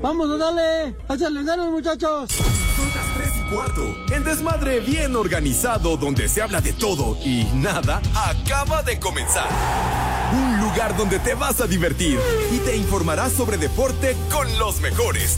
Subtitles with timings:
[0.00, 0.94] Vámonos, dale.
[1.08, 2.30] Échale ganas, muchachos.
[2.30, 4.14] Son las 3 y cuarto.
[4.14, 9.48] El desmadre bien organizado donde se habla de todo y nada acaba de comenzar.
[10.32, 12.18] Un lugar donde te vas a divertir
[12.52, 15.36] y te informarás sobre deporte con los mejores.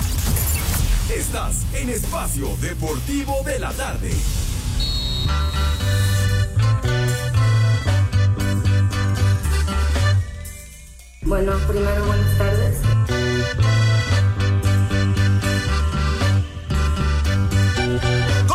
[1.09, 4.13] Estás en Espacio Deportivo de la Tarde.
[11.23, 13.00] Bueno, primero buenas tardes.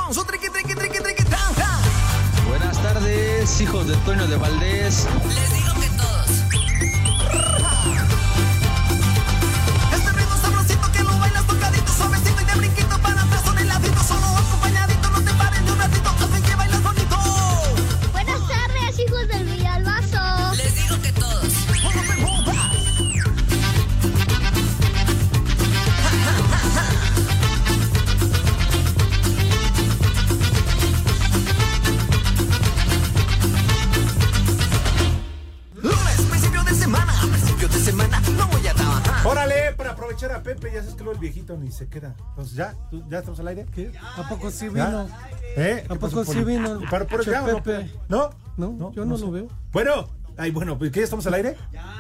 [0.06, 2.48] Con su triqui, triqui, triqui, triqui, tan, tan.
[2.48, 5.08] Buenas tardes, hijos de Toño de Valdés.
[5.28, 5.55] Les
[42.00, 42.16] queda.
[42.30, 42.76] Entonces, ¿ya?
[42.90, 43.66] ¿Tú- ¿Ya estamos al aire?
[43.74, 43.92] ¿Qué?
[44.18, 45.08] ¿A poco sí vino?
[45.56, 45.86] ¿Eh?
[45.88, 46.82] ¿A ¿Qué poco sí vino?
[46.92, 47.64] ¿Para por allá o no?
[47.64, 47.90] Pepe.
[48.10, 48.30] ¿No?
[48.58, 49.48] No, yo no lo veo.
[49.72, 51.04] Bueno, ay, bueno, pues ¿qué?
[51.04, 51.56] ¿Estamos al aire?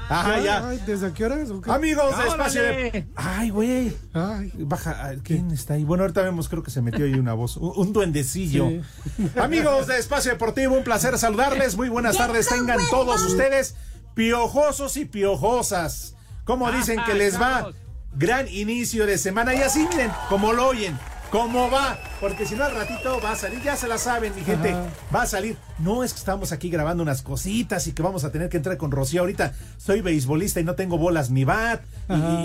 [0.09, 0.67] Ajá, ya.
[0.67, 1.49] Ay, ¿Desde qué horas?
[1.63, 1.71] qué?
[1.71, 3.07] Amigos de Espacio de...
[3.15, 3.95] Ay, güey.
[4.13, 5.85] Ay, Baja, ¿quién está ahí?
[5.85, 8.67] Bueno, ahorita vemos, creo que se metió ahí una voz, un, duendecillo.
[8.67, 9.29] Sí.
[9.39, 11.77] Amigos de Espacio Deportivo, un placer saludarles.
[11.77, 13.75] Muy buenas tardes, tengan todos ustedes
[14.13, 16.15] piojosos y piojosas.
[16.43, 17.71] Como dicen que les va?
[18.15, 19.53] Gran inicio de semana.
[19.53, 20.97] Y así, miren, como lo oyen,
[21.31, 21.97] cómo va.
[22.19, 24.71] Porque si no, al ratito va a salir, ya se la saben, mi gente.
[24.71, 24.85] Ajá.
[25.13, 25.57] Va a salir.
[25.79, 28.77] No es que estamos aquí grabando unas cositas y que vamos a tener que entrar
[28.77, 29.21] con Rocío.
[29.21, 31.81] Ahorita soy beisbolista y no tengo bolas ni bat.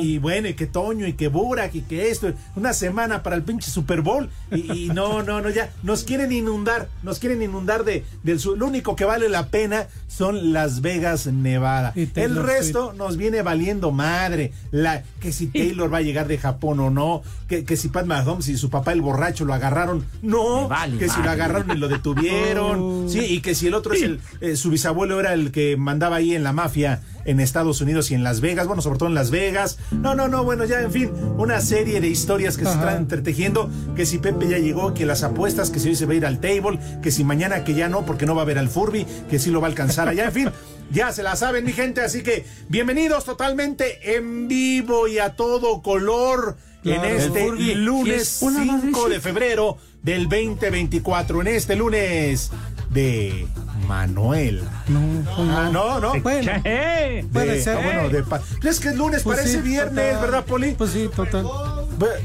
[0.01, 2.33] Y, y bueno, y que Toño y que Burak y que esto.
[2.57, 4.29] Una semana para el pinche Super Bowl.
[4.51, 5.71] Y, y no, no, no, ya.
[5.83, 6.89] Nos quieren inundar.
[7.03, 8.59] Nos quieren inundar de, del sur.
[8.59, 11.93] Lo único que vale la pena son Las Vegas, Nevada.
[11.95, 14.53] El resto nos viene valiendo madre.
[14.73, 17.23] La, que si Taylor va a llegar de Japón o no.
[17.47, 20.05] Que, que si Pat Mahomes y su papá el borracho lo agarraron.
[20.23, 20.69] No.
[20.99, 22.81] que si lo agarraron y lo detuvieron.
[22.81, 23.09] Oh.
[23.09, 26.17] Sí, y que si el otro es el, eh, su bisabuelo era el que mandaba
[26.17, 29.15] ahí en la mafia en Estados Unidos y en Las Vegas, bueno, sobre todo en
[29.15, 29.79] Las Vegas.
[29.93, 33.71] No, no, no, bueno, ya, en fin, una serie de historias que se están entretejiendo,
[33.95, 36.27] que si Pepe ya llegó, que las apuestas, que si hoy se va a ir
[36.27, 39.07] al table, que si mañana que ya no, porque no va a ver al Furby,
[39.29, 40.51] que sí lo va a alcanzar allá, en fin.
[40.93, 45.83] Ya se la saben, mi gente, así que bienvenidos totalmente en vivo y a todo
[45.83, 47.05] color Claro.
[47.05, 47.75] en este Furby.
[47.77, 49.09] lunes Una 5 madrecita.
[49.09, 52.51] de febrero del 2024, en este lunes
[52.91, 53.47] de
[53.87, 54.63] Manuel.
[54.89, 55.59] no, no.
[55.59, 56.21] Ah, no, no.
[56.21, 57.77] Bueno, De- puede ser.
[57.79, 58.25] ah, bueno, de
[58.69, 60.21] es que es lunes, Pues parece sí, viernes, total.
[60.21, 60.73] ¿verdad, Poli?
[60.73, 61.47] Pues sí, total.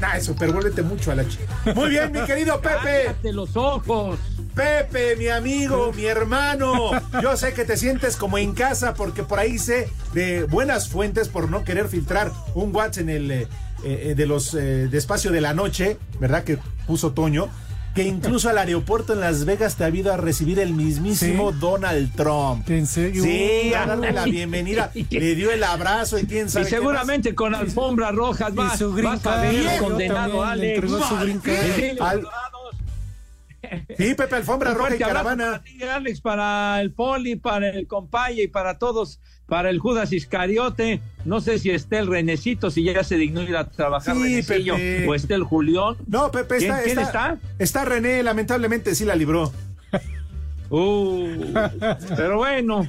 [0.00, 1.44] Nah, super, vuélvete mucho a la chica.
[1.74, 3.14] Muy bien, mi querido Pepe.
[3.22, 4.18] de los ojos.
[4.54, 6.90] Pepe, mi amigo, mi hermano.
[7.22, 11.28] Yo sé que te sientes como en casa porque por ahí sé de buenas fuentes
[11.28, 13.48] por no querer filtrar un WhatsApp en el eh,
[13.84, 16.42] eh, de los eh, de espacio de la noche, ¿verdad?
[16.42, 17.48] Que puso Toño.
[17.96, 21.58] Que incluso al aeropuerto en Las Vegas te ha habido a recibir el mismísimo ¿Sí?
[21.58, 22.68] Donald Trump.
[22.68, 23.24] ¿En serio?
[23.24, 24.90] Sí, a darle la bienvenida.
[25.10, 26.66] Le dio el abrazo y quién Y sabe.
[26.66, 30.86] qué seguramente con alfombras rojas Y su vas a ver condenado, Alex.
[30.86, 31.40] Y.
[33.96, 35.44] Sí, Pepe, alfombra roja y caravana.
[35.44, 40.12] para ti, Alex, para el Poli, para el Compaye y para todos, para el Judas
[40.12, 41.00] Iscariote.
[41.24, 44.74] No sé si esté el Renecito, si ya se dignó ir a trabajar Sí, Renecillo,
[44.74, 45.08] Pepe.
[45.08, 45.96] o esté el Julión.
[46.06, 47.38] No, Pepe, ¿Quién- está, quién está, está?
[47.58, 49.52] está René, lamentablemente sí la libró.
[50.68, 51.28] Uh,
[52.16, 52.88] pero bueno,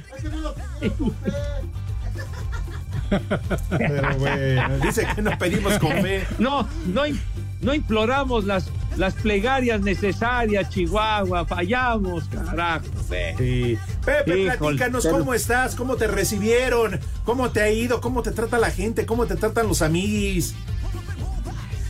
[3.78, 6.26] Pero bueno, dice que nos pedimos con fe.
[6.38, 7.02] no, no,
[7.60, 12.86] no imploramos las, las plegarias necesarias, Chihuahua, fallamos, carajo.
[13.08, 13.76] Sí.
[14.04, 18.30] Pepe, Híjole, platícanos pero- cómo estás, cómo te recibieron, cómo te ha ido, cómo te
[18.32, 20.54] trata la gente, cómo te tratan los amiguis.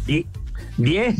[0.07, 0.27] Y-
[0.81, 1.17] Bien,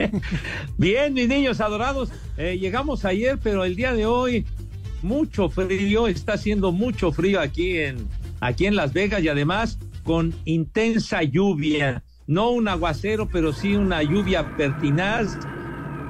[0.78, 2.10] bien, mis niños adorados.
[2.36, 4.46] Eh, llegamos ayer, pero el día de hoy
[5.02, 8.06] mucho frío, está haciendo mucho frío aquí en
[8.40, 14.02] aquí en Las Vegas y además con intensa lluvia, no un aguacero, pero sí una
[14.02, 15.38] lluvia pertinaz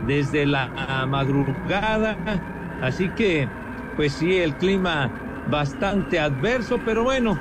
[0.07, 2.19] desde la madrugada,
[2.81, 3.49] así que
[3.97, 5.11] pues sí el clima
[5.51, 7.39] bastante adverso, pero bueno,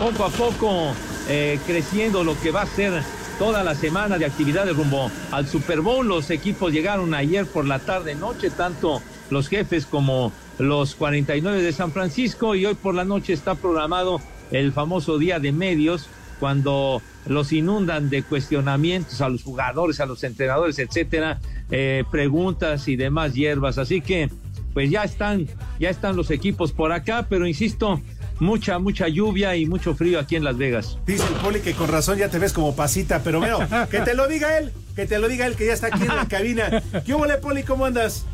[0.00, 0.94] poco a poco
[1.28, 3.02] eh, creciendo lo que va a ser
[3.38, 6.06] toda la semana de actividades rumbo al Super Bowl.
[6.06, 9.00] Los equipos llegaron ayer por la tarde noche, tanto
[9.30, 14.20] los jefes como los 49 de San Francisco y hoy por la noche está programado
[14.50, 16.08] el famoso día de medios
[16.40, 21.40] cuando los inundan de cuestionamientos a los jugadores, a los entrenadores, etcétera,
[21.70, 23.78] eh, preguntas y demás hierbas.
[23.78, 24.30] Así que,
[24.72, 25.46] pues ya están,
[25.78, 28.00] ya están los equipos por acá, pero insisto,
[28.40, 30.98] mucha, mucha lluvia y mucho frío aquí en Las Vegas.
[31.06, 33.60] Dice el Poli que con razón ya te ves como pasita, pero bueno,
[33.90, 36.16] que te lo diga él, que te lo diga él que ya está aquí en
[36.16, 36.82] la cabina.
[37.04, 37.62] ¿Qué hubo, Poli?
[37.62, 38.24] ¿Cómo andas?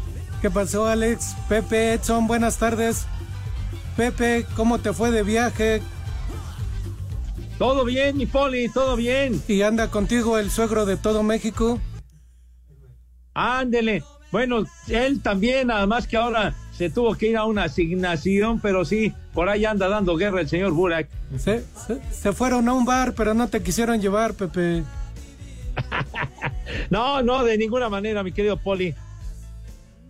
[0.41, 1.35] ¿Qué pasó, Alex?
[1.49, 3.07] Pepe, Edson, buenas tardes.
[3.97, 5.81] Pepe, ¿cómo te fue de viaje?
[7.59, 9.41] Todo bien, mi Poli, todo bien.
[9.47, 11.81] ¿Y anda contigo el suegro de todo México?
[13.35, 14.03] Ándele.
[14.33, 19.13] Bueno, él también, además que ahora se tuvo que ir a una asignación, pero sí,
[19.33, 21.09] por ahí anda dando guerra el señor Burak.
[21.39, 24.83] Se, se, se fueron a un bar, pero no te quisieron llevar, Pepe.
[26.91, 28.95] no, no, de ninguna manera, mi querido Poli.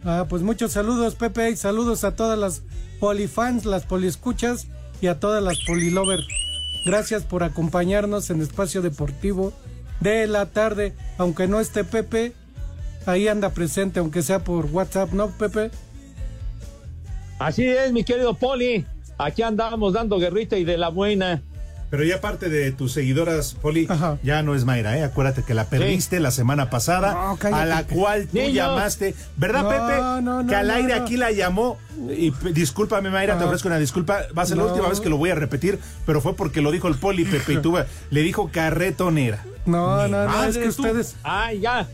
[0.04, 2.62] Ah, pues muchos saludos, Pepe, y saludos a todas las
[3.00, 4.66] polifans, las poliescuchas
[5.00, 6.26] y a todas las polilovers.
[6.84, 9.52] Gracias por acompañarnos en Espacio Deportivo
[10.00, 12.34] de la tarde, aunque no esté Pepe,
[13.06, 15.70] ahí anda presente, aunque sea por WhatsApp, ¿no, Pepe?
[17.38, 18.86] Así es, mi querido Poli.
[19.16, 21.42] Aquí andamos dando guerrita y de la buena.
[21.90, 24.18] Pero ya parte de tus seguidoras, Poli, Ajá.
[24.22, 25.04] ya no es Mayra, ¿eh?
[25.04, 26.22] Acuérdate que la perdiste sí.
[26.22, 28.54] la semana pasada, no, a la cual tú Niños.
[28.54, 29.14] llamaste.
[29.36, 30.00] ¿Verdad, No, Pepe?
[30.00, 31.02] no, no, que al no, aire no.
[31.04, 31.78] aquí la llamó.
[32.10, 33.46] Y discúlpame, Mayra, te Ajá.
[33.46, 34.22] ofrezco una disculpa.
[34.36, 34.70] Va a ser la No.
[34.70, 37.52] última vez que lo voy a repetir, pero fue porque lo dijo el Poli, Pepe,
[37.54, 37.76] y tú
[38.10, 39.44] le dijo carretonera.
[39.66, 40.82] No, no, no, es que tú.
[40.82, 41.14] ustedes.
[41.22, 41.86] Ay, ya.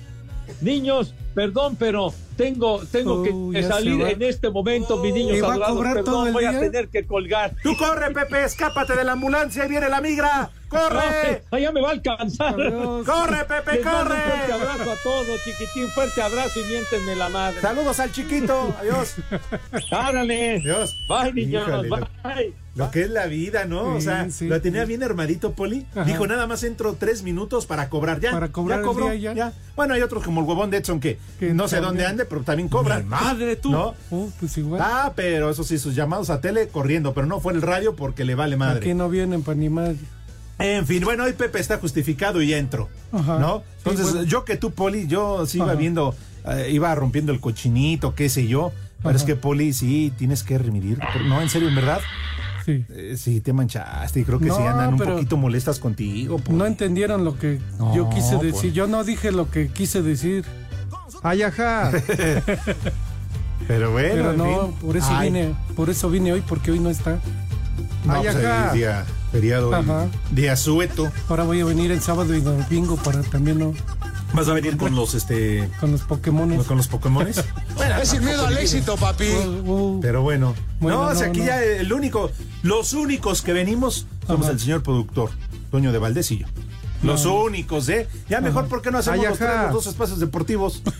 [0.60, 5.52] Niños, perdón, pero tengo, tengo que salir en este momento, mi niño ¿Y va a
[5.52, 5.76] adorados.
[5.76, 7.54] cobrar Perdón, todo el voy a tener que colgar.
[7.62, 8.44] ¡Tú corre, Pepe!
[8.44, 9.62] ¡Escápate de la ambulancia!
[9.62, 10.50] ¡Ahí viene la migra!
[10.70, 11.42] ¡Corre!
[11.50, 12.54] No, ya me va a alcanzar.
[12.60, 13.04] Adiós.
[13.06, 14.14] ¡Corre, Pepe, Les corre!
[14.14, 15.88] Un fuerte abrazo a todos, chiquitín.
[15.88, 17.60] Fuerte abrazo y miéntenme la madre.
[17.60, 18.74] Saludos al chiquito.
[18.80, 19.16] Adiós.
[19.90, 20.56] Árale.
[20.60, 20.94] Adiós.
[21.08, 21.64] Bye, niños.
[21.68, 22.54] Híjole, lo- Bye.
[22.76, 23.96] Lo que es la vida, ¿no?
[23.96, 24.88] o sea, sí, lo tenía sí.
[24.88, 25.86] bien armadito, Poli.
[25.90, 26.04] Ajá.
[26.04, 28.20] Dijo, nada más entro tres minutos para cobrar.
[28.20, 29.52] Ya, Para cobrar ya cobró, día, ya.
[29.74, 31.88] Bueno, hay otros como el huevón de Edson que, Que no sé también.
[31.88, 33.00] dónde ande, pero también cobra.
[33.00, 33.72] Madre tú.
[33.72, 33.94] ¿No?
[34.10, 34.80] Uh, pues igual.
[34.82, 37.96] Ah, pero eso sí, sus llamados a tele corriendo, pero no fue en el radio
[37.96, 38.78] porque le vale madre.
[38.78, 39.96] Aquí no vienen para ni madre.
[40.60, 42.88] En fin, bueno, hoy Pepe está justificado y ya entró.
[43.12, 43.38] Ajá.
[43.38, 43.58] ¿No?
[43.58, 44.28] Sí, Entonces, bueno.
[44.28, 45.74] yo que tú, Poli, yo sí iba Ajá.
[45.74, 46.14] viendo,
[46.46, 48.72] eh, iba rompiendo el cochinito, qué sé yo.
[49.02, 50.98] Pero es que, Poli, sí, tienes que remitir.
[51.26, 52.00] No, en serio, en verdad.
[52.66, 52.84] Sí.
[52.90, 56.38] Eh, sí, te manchaste y creo que No, sí andan un poquito molestas contigo.
[56.38, 56.58] Poli.
[56.58, 58.72] No entendieron lo que No, yo quise decir.
[58.74, 60.44] Yo no dije lo que quise decir.
[61.22, 61.90] Ay, ajá.
[63.68, 64.74] Pero bueno, Pero en no, fin.
[64.80, 67.18] por eso Ay, vine, por eso vine hoy, porque hoy no está.
[68.04, 69.04] no, Ay, pues, ajá.
[69.30, 70.08] Feriado, Ajá.
[70.30, 71.10] día sueto.
[71.28, 73.72] Ahora voy a venir el sábado y domingo para también no
[74.32, 76.62] Vas a venir con los, este, con los Pokémon.
[76.64, 77.42] con los Pokémones.
[78.00, 79.26] Es sin miedo al éxito, papi.
[80.00, 81.46] Pero bueno, Bueno, no, o sea, aquí no.
[81.46, 82.30] ya el único,
[82.62, 84.52] los únicos que venimos somos Ajá.
[84.52, 85.30] el señor productor,
[85.72, 86.46] Toño de Valdés y yo.
[87.02, 88.06] Los únicos, ¿eh?
[88.28, 89.50] Ya mejor, ¿por qué no hacemos Ay, los, ajá.
[89.52, 90.82] tres, los dos espacios deportivos?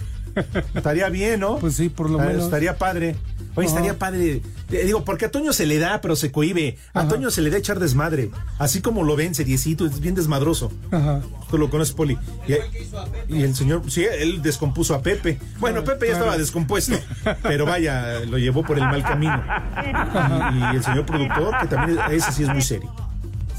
[0.75, 1.57] estaría bien, ¿no?
[1.59, 2.45] Pues sí, por lo Estaría- menos.
[2.47, 3.17] Estaría padre.
[3.57, 3.77] Oye, Ajá.
[3.77, 4.43] estaría padre.
[4.71, 6.79] Eh, Digo, porque a Toño se le da, pero se cohibe.
[6.95, 7.09] A Ajá.
[7.09, 8.31] Toño se le da echar desmadre.
[8.59, 10.71] Así como lo ven, seriecito, es bien desmadroso.
[10.93, 11.21] Ajá.
[11.51, 12.17] Tú lo conoces, Poli.
[12.47, 15.41] Y, y el señor, sí, él descompuso a Pepe.
[15.59, 16.97] Bueno, Pepe ya estaba descompuesto,
[17.43, 19.43] pero vaya, lo llevó por el mal camino.
[19.85, 22.93] Y, y el señor productor, que también, es- ese sí es muy serio.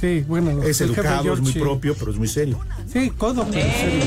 [0.02, 0.64] Sí, bueno.
[0.64, 2.60] Es educado, es muy propio, pero es muy serio.
[2.92, 4.04] Sí, codo, pero serio.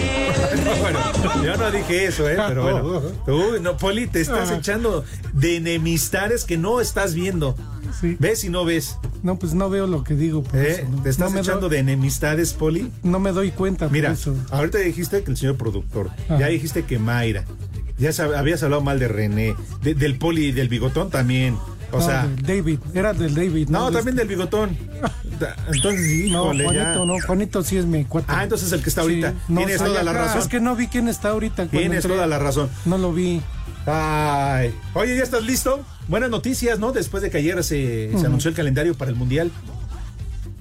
[0.65, 2.37] No, bueno, yo no dije eso, ¿eh?
[2.49, 3.01] Pero bueno.
[3.25, 4.59] Tú, no, Poli, te estás Ajá.
[4.59, 7.57] echando de enemistades que no estás viendo.
[8.01, 8.17] Sí.
[8.19, 8.99] ¿Ves y no ves?
[9.23, 10.43] No, pues no veo lo que digo.
[10.43, 10.73] por ¿Eh?
[10.81, 11.03] eso, no.
[11.05, 12.91] ¿Te estás no me echando doy, de enemistades, Poli?
[13.05, 14.35] No me doy cuenta Mira, por eso.
[14.51, 16.39] ahorita dijiste que el señor productor, Ajá.
[16.41, 17.45] ya dijiste que Mayra,
[17.97, 21.57] ya sab- habías hablado mal de René, de- del poli y del bigotón también.
[21.93, 23.69] O No, sea, del David, era del David.
[23.69, 24.27] no, de también este.
[24.27, 24.77] del bigotón.
[25.73, 27.05] Entonces, No, híjole, Juanito, ya.
[27.05, 28.27] no, Juanito sí es mi cuate.
[28.31, 29.31] Ah, entonces el que está ahorita.
[29.31, 30.39] Sí, no, Tienes toda la razón.
[30.41, 31.67] Es que no vi quién está ahorita.
[31.67, 32.69] Tienes toda la razón.
[32.85, 33.41] No lo vi.
[33.87, 34.75] Ay.
[34.95, 35.85] Oye, ¿ya estás listo?
[36.09, 36.93] Buenas noticias, ¿no?
[36.93, 39.51] Después de que ayer se, anunció el calendario para el Mundial.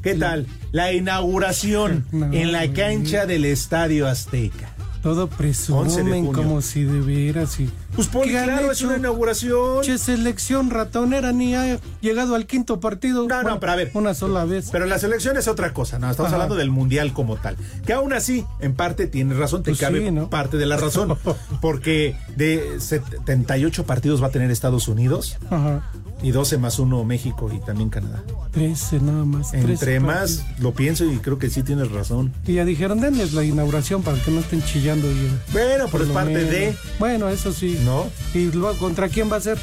[0.01, 0.47] ¿Qué tal?
[0.71, 4.69] La inauguración No, en la cancha del Estadio Azteca.
[5.01, 7.69] Todo 11 de presumen como si de veras y.
[7.95, 9.81] Pues Poli, ¿Qué han claro, es una inauguración.
[9.83, 13.27] Che, selección ratonera ni ha llegado al quinto partido.
[13.27, 13.91] No, no, pero a ver.
[13.93, 14.69] Una sola vez.
[14.71, 16.35] Pero la selección es otra cosa, no, estamos Ajá.
[16.37, 17.55] hablando del mundial como tal.
[17.85, 20.29] Que aún así, en parte tienes razón, te Pues cabe sí, ¿no?
[20.29, 21.15] parte de la razón.
[21.61, 25.89] Porque de 78 partidos va a tener Estados Unidos Ajá.
[26.21, 28.23] y 12 más 1 México y también Canadá.
[28.51, 29.51] 13 nada más.
[29.51, 30.59] 13 Entre más partidos.
[30.61, 32.33] lo pienso y creo que sí tienes razón.
[32.47, 35.07] Y ya dijeron, denles la inauguración para que no estén chillando.
[35.11, 36.49] Y, Bueno, pero es parte menos.
[36.51, 36.75] de.
[36.99, 37.79] Bueno, eso sí.
[37.85, 38.09] ¿No?
[38.33, 39.57] ¿Y luego contra quién va a ser?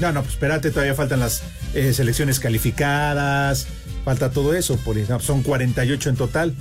[0.00, 1.42] No, no, pues espérate, todavía faltan las
[1.74, 3.66] eh, selecciones calificadas,
[4.04, 5.04] falta todo eso, Poli.
[5.08, 6.54] No, son 48 en total.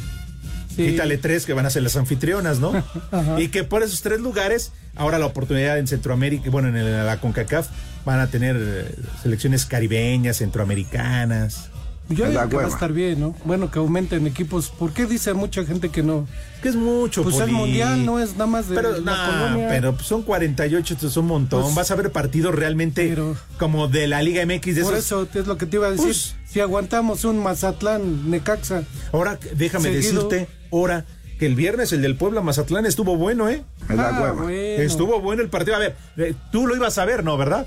[0.75, 0.85] Sí.
[0.91, 2.71] Quítale tres que van a ser las anfitrionas, ¿no?
[3.37, 7.17] Y que por esos tres lugares, ahora la oportunidad en Centroamérica, bueno, en el- la
[7.17, 7.67] CONCACAF,
[8.05, 11.69] van a tener eh, selecciones caribeñas, centroamericanas.
[12.15, 13.35] Yo digo que va a estar bien, ¿no?
[13.45, 14.69] Bueno, que aumenten equipos.
[14.69, 16.27] ¿Por qué dice mucha gente que no?
[16.61, 19.67] Que es mucho, Pues el mundial no es nada más de Pero, la nah, colonia.
[19.69, 21.63] pero son 48, esto es un montón.
[21.63, 25.05] Pues, Vas a ver partidos realmente pero- como de la Liga MX de Por esos.
[25.27, 26.05] eso es lo que te iba a decir.
[26.05, 30.27] Pues- si aguantamos un Mazatlán, Necaxa, Ahora, déjame Seguido.
[30.29, 31.05] decirte, ahora,
[31.39, 33.63] que el viernes el del Puebla Mazatlán estuvo bueno, ¿eh?
[33.89, 34.47] La Ah, bueno.
[34.49, 35.75] Estuvo bueno el partido.
[35.75, 37.35] A ver, eh, tú lo ibas a ver, ¿no?
[37.37, 37.65] ¿Verdad?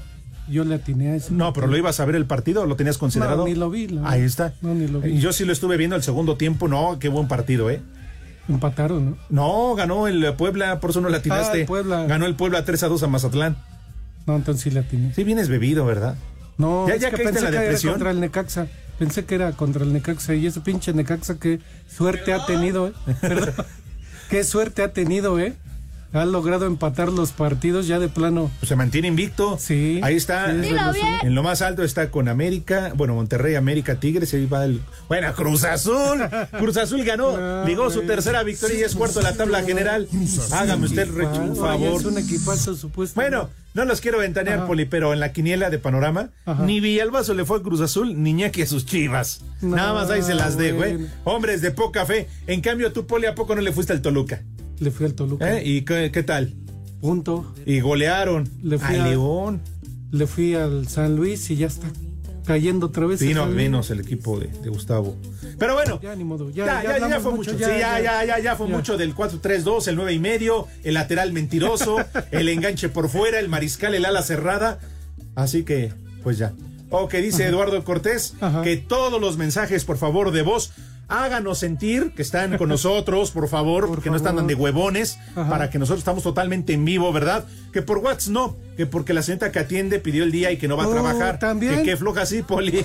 [0.49, 1.33] Yo le atiné a eso.
[1.33, 3.39] No, pero lo ibas a ver el partido, ¿o ¿lo tenías considerado?
[3.39, 4.55] No, ni lo vi, Ahí está.
[4.63, 5.19] No, ni lo vi.
[5.19, 7.81] Yo sí lo estuve viendo el segundo tiempo, no, qué buen partido, ¿eh?
[8.49, 9.17] Empataron, ¿no?
[9.31, 11.59] No, ganó el Puebla, por eso no la atinaste.
[11.59, 12.05] Ah, el Puebla.
[12.07, 13.57] Ganó el Puebla 3 a 2 a Mazatlán.
[14.27, 15.13] No, entonces sí le atiné.
[15.15, 16.17] Sí, vienes bebido, ¿verdad?
[16.59, 18.67] No, ¿Ya- es ya que en pensé la que era contra el Necaxa.
[18.99, 20.35] Pensé que era contra el Necaxa.
[20.35, 22.93] Y ese pinche Necaxa, qué suerte ha tenido, ¿eh?
[23.21, 23.55] Perdón.
[24.31, 25.55] qué suerte ha tenido, ¿eh?
[26.15, 28.49] Ha logrado empatar los partidos ya de plano.
[28.63, 29.59] Se mantiene invicto.
[29.59, 29.99] Sí.
[30.03, 30.51] Ahí está.
[30.63, 31.25] Sí, es.
[31.25, 34.81] En lo más alto está con América, bueno, Monterrey, América, Tigres, ahí va el...
[35.09, 36.21] Bueno, Cruz Azul.
[36.57, 40.09] Cruz Azul ganó, ligó su tercera victoria y es cuarto de la tabla general.
[40.53, 42.01] Hágame usted un favor.
[42.01, 43.17] Es un equipazo supuesto.
[43.21, 44.67] Bueno, no los quiero ventanear, Ajá.
[44.69, 46.65] Poli, pero en la quiniela de panorama, Ajá.
[46.65, 49.41] ni Villalbazo le fue a Cruz Azul, ni Ñaki a sus chivas.
[49.61, 51.09] No, Nada más ahí se las dejo, ¿eh?
[51.25, 52.29] Hombres de poca fe.
[52.47, 54.43] En cambio, tú, Poli, ¿a poco no le fuiste al Toluca?
[54.81, 55.59] Le fui al Toluca.
[55.59, 55.63] ¿Eh?
[55.67, 56.55] ¿Y qué, qué tal?
[57.01, 57.55] Punto.
[57.67, 59.61] Y golearon Le fui a León.
[60.11, 61.87] Le fui al San Luis y ya está.
[62.47, 63.21] Cayendo otra vez.
[63.21, 63.57] Vino Luis.
[63.57, 65.17] menos el equipo de, de Gustavo.
[65.59, 66.51] Pero bueno, Ya, ni modo.
[66.51, 68.25] Ya, ya, ya ya, fue mucho, sí, ya, ya.
[68.25, 71.97] ya, ya, fue mucho del 4-3-2, el 9 y medio, el lateral mentiroso,
[72.33, 74.79] el enganche por fuera, el mariscal, el ala cerrada.
[75.35, 76.53] Así que, pues ya.
[76.91, 78.63] O que dice Eduardo Cortés, Ajá.
[78.63, 80.73] que todos los mensajes, por favor, de voz,
[81.09, 85.49] háganos sentir que están con nosotros, por favor, porque no están de huevones, Ajá.
[85.49, 87.45] para que nosotros estamos totalmente en vivo, ¿verdad?
[87.73, 90.69] Que por WhatsApp no, que porque la señorita que atiende pidió el día y que
[90.69, 91.39] no va a Oh, trabajar.
[91.39, 91.85] ¿también?
[91.85, 92.85] Que floja así, Poli.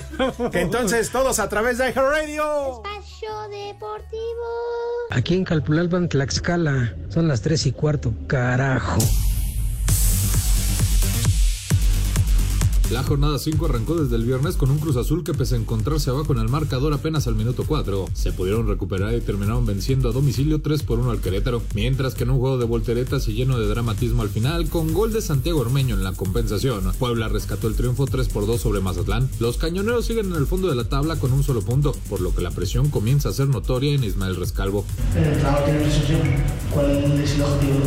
[0.52, 2.82] que entonces todos a través de Radio.
[2.84, 4.46] Espacio Deportivo.
[5.10, 8.98] Aquí en Calpulalpan, Tlaxcala, son las tres y cuarto, carajo.
[12.90, 16.10] La jornada 5 arrancó desde el viernes con un Cruz Azul que pese a encontrarse
[16.10, 20.12] abajo en el marcador apenas al minuto 4, se pudieron recuperar y terminaron venciendo a
[20.12, 23.60] domicilio 3 por 1 al Querétaro, mientras que en un juego de volteretas y lleno
[23.60, 27.76] de dramatismo al final, con gol de Santiago Ormeño en la compensación, Puebla rescató el
[27.76, 29.30] triunfo 3 por 2 sobre Mazatlán.
[29.38, 32.34] Los cañoneros siguen en el fondo de la tabla con un solo punto, por lo
[32.34, 34.84] que la presión comienza a ser notoria en Ismael Rescalvo.
[35.16, 36.44] El entrenador tiene.
[36.74, 37.78] ¿Cuál es el objetivo?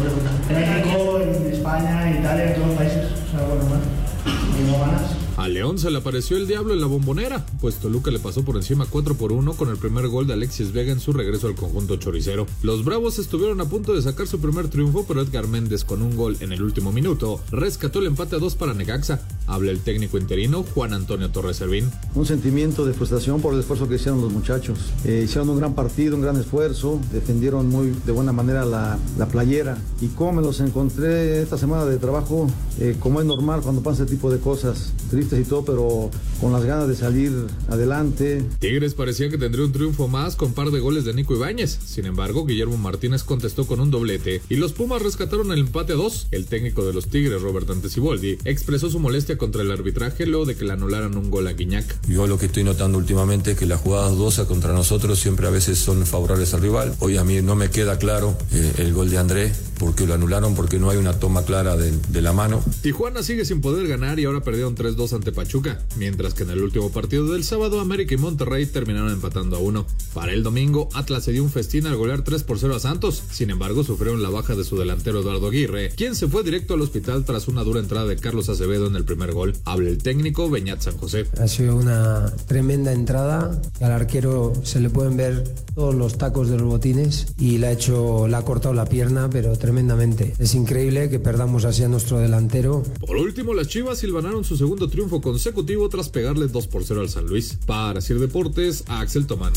[0.50, 3.12] En México, en España, en Italia, en todos los países.
[3.28, 3.82] Es algo normal.
[4.26, 5.12] Y no ganas.
[5.36, 8.56] A León se le apareció el diablo en la bombonera, pues Toluca le pasó por
[8.56, 11.56] encima 4 por 1 con el primer gol de Alexis Vega en su regreso al
[11.56, 12.46] conjunto choricero.
[12.62, 16.16] Los Bravos estuvieron a punto de sacar su primer triunfo, pero Edgar Méndez con un
[16.16, 19.22] gol en el último minuto rescató el empate a 2 para Necaxa.
[19.48, 21.90] Habla el técnico interino Juan Antonio Torres Servín.
[22.14, 24.78] Un sentimiento de frustración por el esfuerzo que hicieron los muchachos.
[25.04, 29.28] Eh, hicieron un gran partido, un gran esfuerzo, defendieron muy de buena manera la, la
[29.28, 29.80] playera.
[30.00, 32.48] Y como me los encontré esta semana de trabajo,
[32.80, 36.52] eh, como es normal cuando pasa este tipo de cosas, tristes y todo, pero con
[36.52, 37.32] las ganas de salir
[37.70, 38.44] adelante.
[38.60, 41.80] Tigres parecía que tendría un triunfo más con par de goles de Nico Ibáñez.
[41.86, 45.96] Sin embargo, Guillermo Martínez contestó con un doblete y los Pumas rescataron el empate a
[45.96, 46.28] dos.
[46.32, 50.56] El técnico de los Tigres, Robert Antesiboldi, expresó su molestia contra el arbitraje luego de
[50.56, 52.08] que le anularan un gol a Guiñac.
[52.08, 55.52] Yo lo que estoy notando últimamente es que las jugadas dudosas contra nosotros siempre a
[55.52, 56.96] veces son favorables al rival.
[57.00, 60.56] Hoy a mí no me queda claro eh, el gol de André, porque lo anularon,
[60.56, 62.64] porque no hay una toma clara de, de la mano.
[62.82, 66.64] Tijuana sigue sin poder ganar y ahora perdieron 3-2 ante Pachuca, mientras que en el
[66.64, 69.86] último partido del sábado América y Monterrey terminaron empatando a uno.
[70.14, 73.24] Para el domingo, Atlas se dio un festín al golear 3 por 0 a Santos,
[73.32, 76.82] sin embargo sufrieron la baja de su delantero Eduardo Aguirre, quien se fue directo al
[76.82, 79.54] hospital tras una dura entrada de Carlos Acevedo en el primer gol.
[79.66, 81.26] Habla el técnico Beñat San José.
[81.40, 83.62] Ha sido una tremenda entrada.
[83.82, 85.44] Al arquero se le pueden ver
[85.76, 89.30] todos los tacos de los botines y le ha hecho, le ha cortado la pierna,
[89.30, 90.34] pero tremendamente.
[90.40, 92.84] Es increíble que perdamos así a nuestro delantero.
[93.00, 97.10] Por último, las Chivas silvanaron su segundo triunfo consecutivo tras pegarle 2 por 0 al
[97.10, 97.60] San Luis.
[97.66, 99.52] Para Sir Deportes, Axel Tomán.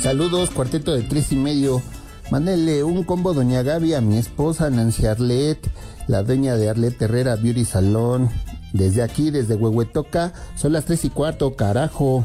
[0.00, 1.82] Saludos, cuarteto de tres y medio.
[2.30, 5.58] Mándele un combo Doña Gaby a mi esposa Nancy Arlet,
[6.06, 8.30] la dueña de Arlet Herrera Beauty Salón.
[8.74, 12.24] Desde aquí, desde Huehuetoca, son las tres y cuarto, carajo.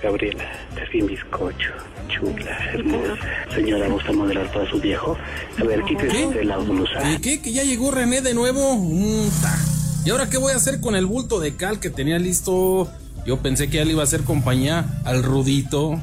[0.00, 1.72] Gabriela, estás bien bizcocho,
[2.06, 3.16] chula, hermosa.
[3.52, 5.16] Señora, ¿gusta modelar para su viejo?
[5.58, 7.10] A ver, quítese la blusa.
[7.10, 7.42] ¿Y qué?
[7.42, 8.76] ¿Que ya llegó René de nuevo?
[8.76, 9.28] Mm.
[10.04, 12.88] ¿Y ahora qué voy a hacer con el bulto de cal que tenía listo?
[13.26, 16.00] Yo pensé que ya le iba a hacer compañía al Rudito.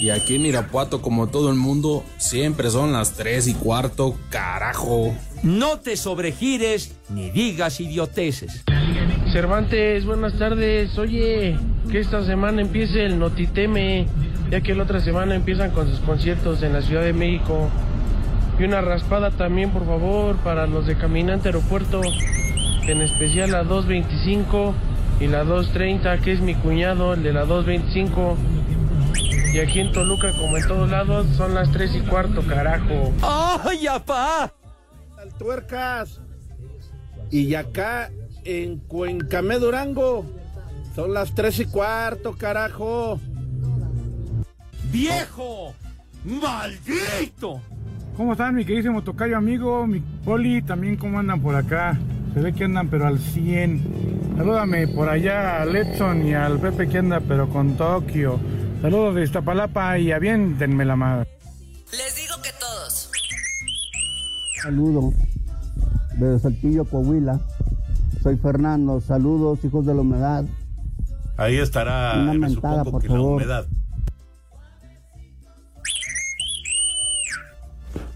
[0.00, 5.14] Y aquí en Irapuato, como todo el mundo, siempre son las tres y cuarto, carajo.
[5.42, 8.62] No te sobregires ni digas idioteces.
[9.32, 10.98] Cervantes, buenas tardes.
[10.98, 11.56] Oye,
[11.90, 14.06] que esta semana empiece el Notiteme,
[14.50, 17.70] ya que la otra semana empiezan con sus conciertos en la Ciudad de México.
[18.58, 22.02] Y una raspada también, por favor, para los de Caminante Aeropuerto,
[22.86, 24.74] en especial la 225
[25.20, 28.36] y la 230, que es mi cuñado, el de la 225.
[29.54, 33.14] Y aquí en Toluca, como en todos lados, son las 3 y cuarto, carajo.
[33.22, 34.52] ¡Ay, apá!
[35.38, 36.20] Tuercas.
[37.30, 38.10] Y acá
[38.44, 40.24] en Cuencamé Durango
[40.94, 43.20] son las tres y cuarto, carajo.
[44.90, 45.74] ¡Viejo!
[46.24, 47.60] ¡Maldito!
[48.16, 49.86] ¿Cómo están, mi queridísimo tocayo amigo?
[49.86, 51.98] Mi poli, también cómo andan por acá.
[52.34, 54.34] Se ve que andan pero al 100.
[54.36, 58.38] Salúdame por allá al Edson y al Pepe que anda pero con Tokio.
[58.82, 61.28] Saludos de Iztapalapa y aviéntenme la madre.
[61.92, 62.19] Les.
[64.62, 65.14] Saludos
[66.18, 67.40] de Saltillo, Coahuila.
[68.22, 69.00] Soy Fernando.
[69.00, 70.44] Saludos, hijos de la humedad.
[71.36, 73.36] Ahí estará, Una me mentada, por que la favor.
[73.36, 73.66] humedad.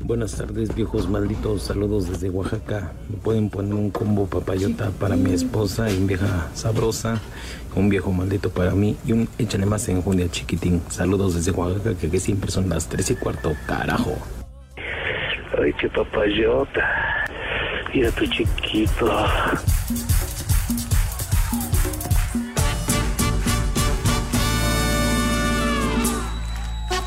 [0.01, 1.63] Buenas tardes, viejos malditos.
[1.63, 2.93] Saludos desde Oaxaca.
[3.09, 7.19] Me pueden poner un combo papayota para mi esposa y vieja sabrosa.
[7.75, 10.83] Un viejo maldito para mí y un échale más enjundia chiquitín.
[10.91, 13.53] Saludos desde Oaxaca, que, que siempre son las tres y cuarto.
[13.67, 14.15] Carajo.
[15.63, 16.83] Ay, qué papayota.
[17.93, 19.27] Mira tu chiquito.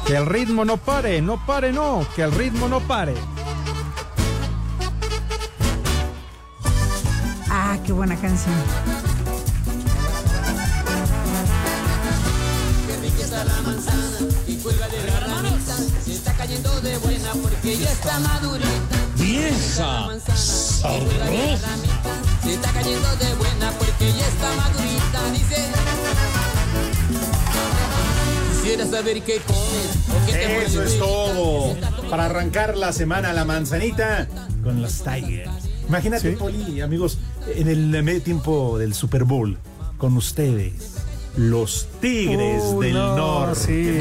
[0.06, 3.14] Que el ritmo no pare, no pare, no, que el ritmo no pare.
[7.50, 8.56] Ah, qué buena canción.
[13.20, 14.07] Está la manzana
[17.42, 18.68] porque ya está madurita.
[19.18, 20.08] ¡Vieja!
[20.36, 20.88] ¡Sabrosa!
[22.44, 25.32] Se está cayendo de buena porque ya está madurita.
[25.34, 25.66] Dice.
[28.62, 31.76] Quisiera saber qué comes o qué te Eso es todo.
[32.10, 34.28] Para arrancar la semana, la manzanita
[34.64, 35.50] con los Tigers.
[35.88, 37.18] Imagínate, Poli, amigos,
[37.56, 39.58] en el medio tiempo del Super Bowl,
[39.98, 40.74] con ustedes,
[41.38, 43.60] los Tigres Uh, del no, Norte.
[43.62, 44.00] sí,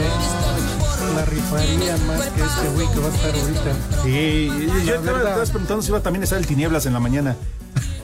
[1.16, 4.02] La rifaría más que este güey que va a estar ahorita.
[4.02, 7.00] Sí, y yo te estabas preguntando si iba también a estar el Tinieblas en la
[7.00, 7.36] mañana.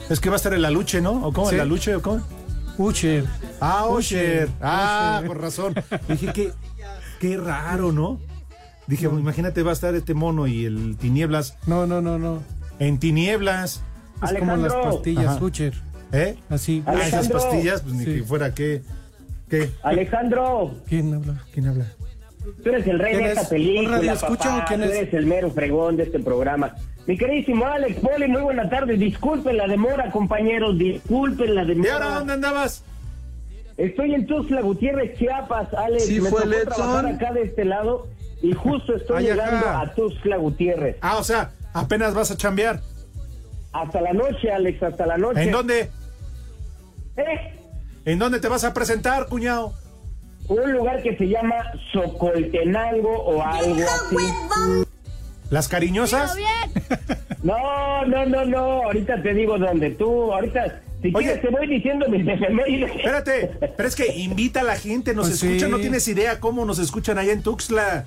[0.09, 1.25] Es que va a estar el Aluche, ¿no?
[1.25, 1.49] ¿O cómo?
[1.49, 1.55] Sí.
[1.55, 2.21] ¿El Aluche o cómo?
[2.77, 3.25] Usher.
[3.61, 4.49] Ah, Usher.
[4.61, 5.75] Ah, con razón.
[6.07, 6.51] Dije que
[7.19, 8.19] qué raro, ¿no?
[8.87, 11.57] Dije, imagínate, va a estar este mono y el Tinieblas.
[11.67, 12.41] No, no, no, no.
[12.79, 13.81] En Tinieblas.
[14.23, 15.45] Es como las pastillas, Ajá.
[15.45, 15.73] Usher.
[16.11, 16.37] ¿Eh?
[16.49, 16.83] Así.
[16.85, 17.39] Ah, esas Alejandro.
[17.39, 18.13] pastillas, pues ni Sí.
[18.15, 18.81] que fuera que.
[19.49, 19.71] ¿Qué?
[19.83, 21.43] Alejandro, ¿Quién habla?
[21.53, 21.85] ¿Quién habla?
[22.63, 23.37] Tú eres el rey ¿Quién de es?
[23.37, 24.65] esta película, ¿Un radioescucha papá.
[24.67, 24.91] quién tú es?
[24.95, 26.75] eres el mero fregón de este programa.
[27.05, 28.95] Mi queridísimo Alex Poli, muy buena tarde.
[28.97, 30.77] Disculpen la demora, compañeros.
[30.77, 31.89] Disculpen la demora.
[31.89, 32.83] ¿Y ahora dónde andabas?
[33.75, 36.05] Estoy en Tuxtla Gutiérrez, Chiapas, Alex.
[36.05, 38.07] Sí, Me fue tocó trabajar acá de este lado
[38.41, 40.97] y justo estoy Ay, llegando a Tuxtla Gutiérrez.
[41.01, 42.79] Ah, o sea, apenas vas a chambear.
[43.73, 45.41] Hasta la noche, Alex, hasta la noche.
[45.41, 45.89] ¿En dónde?
[47.17, 47.59] ¿Eh?
[48.05, 49.73] ¿En dónde te vas a presentar, cuñado?
[50.47, 51.55] Un lugar que se llama
[51.91, 54.85] Socoltenango o algo así.
[55.49, 56.35] ¿Las cariñosas?
[57.43, 58.59] No, no, no, no.
[58.83, 59.89] Ahorita te digo dónde.
[59.91, 61.25] Tú, ahorita, si Oye.
[61.25, 62.95] quieres, te voy diciendo mis efemérides.
[62.95, 65.71] Espérate, pero es que invita a la gente, nos Pues escuchan, sí.
[65.71, 68.05] no tienes idea cómo nos escuchan allá en Tuxtla.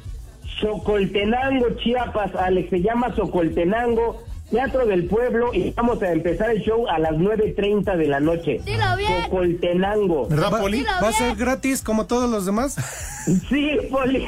[0.59, 6.87] Socoltenango, Chiapas, Alex, se llama Socoltenango, Teatro del Pueblo, y vamos a empezar el show
[6.89, 8.61] a las 9.30 de la noche.
[8.65, 9.25] Dilo bien.
[9.25, 10.29] Socoltenango.
[10.29, 10.61] ¿Verdad, ¿Va,
[11.03, 12.77] ¿Va a ser gratis como todos los demás?
[13.49, 14.21] Sí, Poli.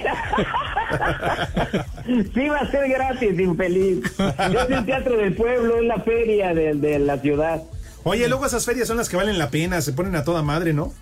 [2.35, 4.04] sí, va a ser gratis, infeliz.
[4.18, 7.62] Es el Teatro del Pueblo, es la feria de, de la ciudad.
[8.02, 10.72] Oye, luego esas ferias son las que valen la pena, se ponen a toda madre,
[10.72, 10.92] ¿no?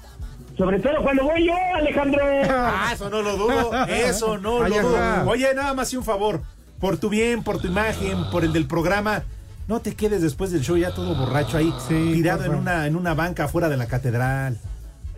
[0.58, 2.22] Sobre todo cuando voy yo, Alejandro.
[2.50, 5.30] Ah, eso no lo dudo, eso no Ay, lo dudo.
[5.30, 6.42] Oye, nada más y un favor,
[6.80, 9.24] por tu bien, por tu imagen, por el del programa,
[9.68, 13.14] no te quedes después del show ya todo borracho ahí, tirado en una, en una
[13.14, 14.58] banca afuera de la catedral.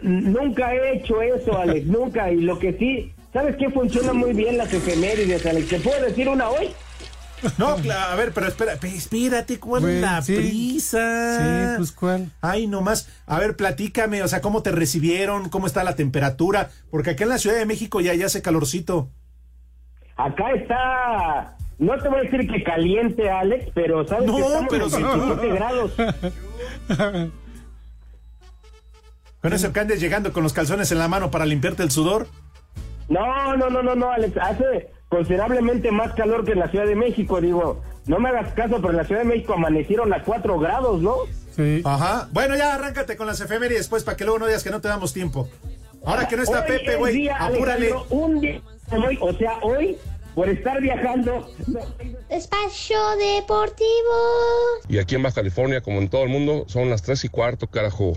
[0.01, 2.31] Nunca he hecho eso, Alex, nunca.
[2.31, 5.69] Y lo que sí, ¿sabes qué funciona muy bien las efemérides, Alex?
[5.69, 6.69] ¿Te puedo decir una hoy?
[7.57, 10.35] No, a ver, pero espera, pe- espérate, ¿cuál Güey, la sí.
[10.35, 11.37] prisa?
[11.39, 12.33] Sí, pues cuál.
[12.41, 13.09] Ay, nomás.
[13.27, 15.49] A ver, platícame, o sea, ¿cómo te recibieron?
[15.49, 16.71] ¿Cómo está la temperatura?
[16.91, 19.11] Porque acá en la Ciudad de México ya, ya hace calorcito.
[20.19, 24.67] Acá está, no te voy a decir que caliente, Alex, pero sabes No, que estamos
[24.69, 25.03] pero en sí.
[25.03, 25.93] 27 grados.
[29.41, 32.27] Con eso que andes llegando con los calzones en la mano para limpiarte el sudor.
[33.09, 36.97] No, no, no, no, no, Alex, hace considerablemente más calor que en la Ciudad de
[36.97, 37.81] México, digo.
[38.07, 41.15] No me hagas caso, pero en la Ciudad de México amanecieron a 4 grados, ¿no?
[41.55, 41.81] Sí.
[41.85, 42.29] Ajá.
[42.33, 44.89] Bueno, ya arráncate con las efemérides después para que luego no digas que no te
[44.89, 45.49] damos tiempo.
[46.05, 47.93] Ahora que no está Hoy Pepe, güey, apúrale.
[47.93, 48.61] Alejandro, un día
[48.93, 49.97] hoy, o sea, hoy,
[50.35, 51.49] por estar viajando,
[52.29, 53.87] Espacio Deportivo.
[54.89, 57.67] Y aquí en Baja California, como en todo el mundo, son las tres y cuarto,
[57.67, 58.13] carajo.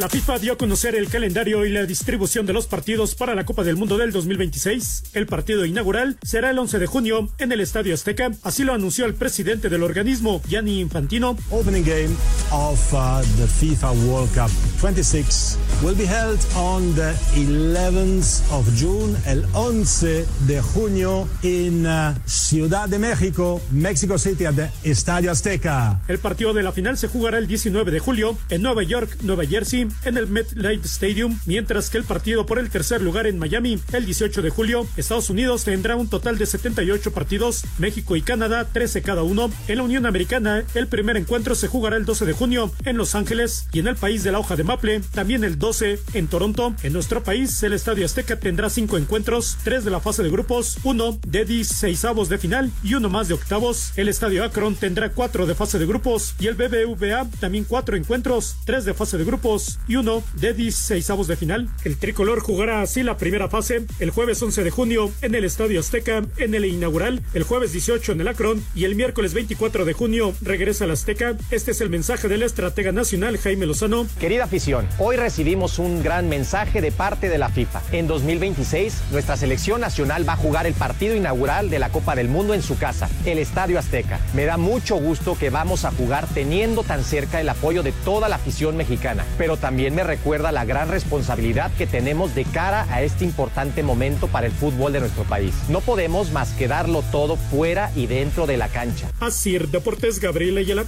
[0.00, 3.44] La FIFA dio a conocer el calendario y la distribución de los partidos para la
[3.44, 5.10] Copa del Mundo del 2026.
[5.12, 9.04] El partido inaugural será el 11 de junio en el Estadio Azteca, así lo anunció
[9.04, 11.36] el presidente del organismo, Gianni Infantino.
[11.50, 12.16] opening game
[12.50, 19.14] of uh, the FIFA World Cup 26 will be held on the 11th of June,
[19.26, 26.00] el 11 de junio, in uh, Ciudad de México, Mexico City, at the Estadio Azteca.
[26.08, 29.44] El partido de la final se jugará el 19 de julio en Nueva York, Nueva
[29.44, 33.78] Jersey, en el MetLife Stadium, mientras que el partido por el tercer lugar en Miami,
[33.92, 38.68] el 18 de julio, Estados Unidos tendrá un total de 78 partidos, México y Canadá
[38.72, 39.50] 13 cada uno.
[39.68, 43.14] En la Unión Americana, el primer encuentro se jugará el 12 de junio en Los
[43.14, 46.74] Ángeles y en el país de la hoja de Maple, también el 12 en Toronto.
[46.82, 50.78] En nuestro país, el Estadio Azteca tendrá cinco encuentros, tres de la fase de grupos,
[50.84, 53.92] uno de 16avos de final y uno más de octavos.
[53.96, 58.56] El Estadio Akron tendrá cuatro de fase de grupos y el BBVA también cuatro encuentros,
[58.64, 61.68] tres de fase de grupos y uno de 16avos de final.
[61.84, 65.80] El tricolor jugará así la primera fase el jueves 11 de junio en el Estadio
[65.80, 69.92] Azteca en el inaugural, el jueves 18 en el Akron y el miércoles 24 de
[69.92, 71.36] junio regresa al Azteca.
[71.50, 74.06] Este es el mensaje del estratega nacional Jaime Lozano.
[74.18, 77.82] Querida afición, hoy recibimos un gran mensaje de parte de la FIFA.
[77.92, 82.28] En 2026, nuestra selección nacional va a jugar el partido inaugural de la Copa del
[82.28, 84.20] Mundo en su casa, el Estadio Azteca.
[84.34, 88.28] Me da mucho gusto que vamos a jugar teniendo tan cerca el apoyo de toda
[88.28, 93.02] la afición mexicana, pero también me recuerda la gran responsabilidad que tenemos de cara a
[93.02, 95.54] este importante momento para el fútbol de nuestro país.
[95.68, 99.08] No podemos más que darlo todo fuera y dentro de la cancha.
[99.20, 100.84] Así, Deportes Gabriel Ayala.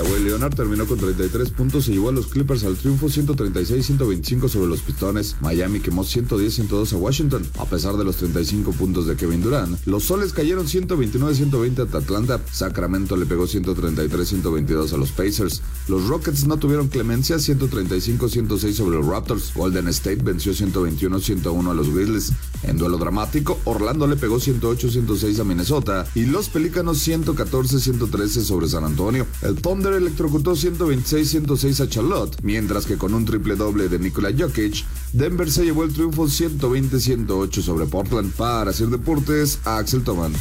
[0.00, 4.68] Kawhi Leonard terminó con 33 puntos y llevó a los Clippers al triunfo 136-125 sobre
[4.68, 5.36] los Pistones.
[5.42, 7.46] Miami quemó 110-102 a Washington.
[7.58, 12.40] A pesar de los 35 puntos de Kevin Durant, los Soles cayeron 129-120 a Atlanta.
[12.50, 15.60] Sacramento le pegó 133-122 a los Pacers.
[15.86, 19.52] Los Rockets no tuvieron clemencia 135-106 sobre los Raptors.
[19.54, 22.32] Golden State venció 121-101 a los Grizzlies.
[22.62, 28.84] En duelo dramático, Orlando le pegó 108-106 a Minnesota y los Pelícanos 114-113 sobre San
[28.84, 29.26] Antonio.
[29.42, 34.84] El Thunder electrocutó 126-106 a Charlotte, mientras que con un triple doble de Nikola Jokic,
[35.12, 38.32] Denver se llevó el triunfo 120-108 sobre Portland.
[38.32, 40.32] Para hacer deportes, Axel Toman.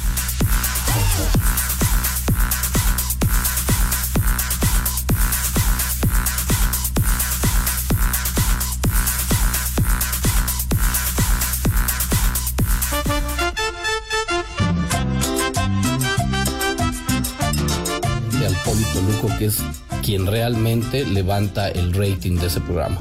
[20.20, 23.00] Quien realmente levanta el rating de ese programa.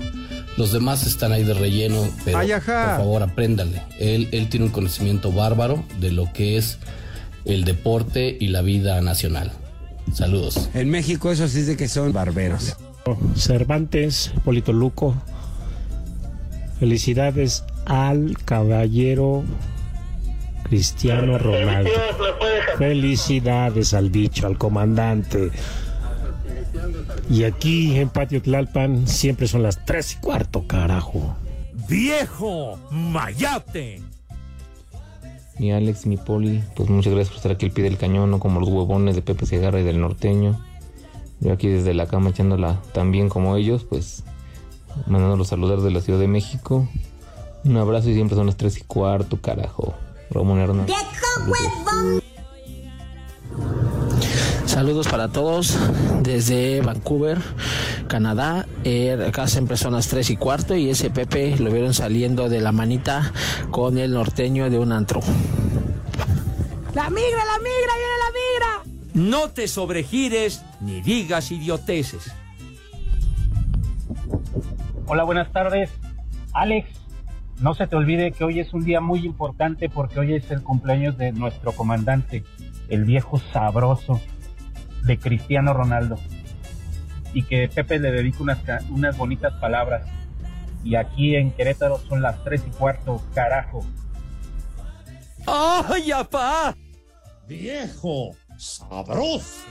[0.57, 3.83] Los demás están ahí de relleno, pero Ay, por favor apréndale.
[3.99, 6.79] Él, él tiene un conocimiento bárbaro de lo que es
[7.45, 9.53] el deporte y la vida nacional.
[10.13, 10.69] Saludos.
[10.75, 12.77] En México eso sí de que son barberos.
[13.37, 15.15] Cervantes, Polito Luco.
[16.81, 19.45] Felicidades al caballero
[20.65, 21.91] Cristiano Ronaldo.
[22.79, 25.51] Felicidades al bicho, al comandante.
[27.31, 31.37] Y aquí en Patio Tlalpan siempre son las tres y cuarto, carajo.
[31.89, 34.03] ¡Viejo Mayate!
[35.59, 38.39] Mi Alex, mi Poli, pues muchas gracias por estar aquí al pie del cañón, no
[38.39, 40.59] como los huevones de Pepe Segarra y del norteño.
[41.41, 44.23] Yo aquí desde la cama echándola tan bien como ellos, pues
[45.07, 46.89] mandándolos saludar de la Ciudad de México.
[47.65, 49.95] Un abrazo y siempre son las tres y cuarto, carajo.
[50.31, 50.95] Ramón Hernández.
[54.79, 55.77] Saludos para todos
[56.23, 57.39] desde Vancouver,
[58.07, 58.65] Canadá.
[58.85, 62.61] Eh, acá siempre son las 3 y cuarto y ese Pepe lo vieron saliendo de
[62.61, 63.33] la manita
[63.73, 65.19] con el norteño de un antro.
[66.95, 69.01] ¡La migra, la migra, viene la migra!
[69.15, 72.33] No te sobregires ni digas idioteces.
[75.07, 75.91] Hola, buenas tardes.
[76.53, 76.89] Alex,
[77.61, 80.63] no se te olvide que hoy es un día muy importante porque hoy es el
[80.63, 82.45] cumpleaños de nuestro comandante,
[82.89, 84.21] el viejo sabroso
[85.05, 86.19] de Cristiano Ronaldo.
[87.33, 88.59] Y que Pepe le dedica unas,
[88.91, 90.07] unas bonitas palabras.
[90.85, 93.85] Y aquí en Querétaro son las tres y cuarto, carajo.
[95.47, 96.77] ¡Ay, apá!
[97.47, 99.65] Viejo, sabroso.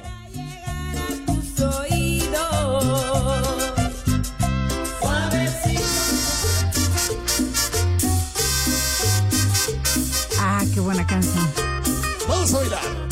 [10.39, 11.51] Ah, qué buena canción.
[12.27, 13.06] Vamos a bailar.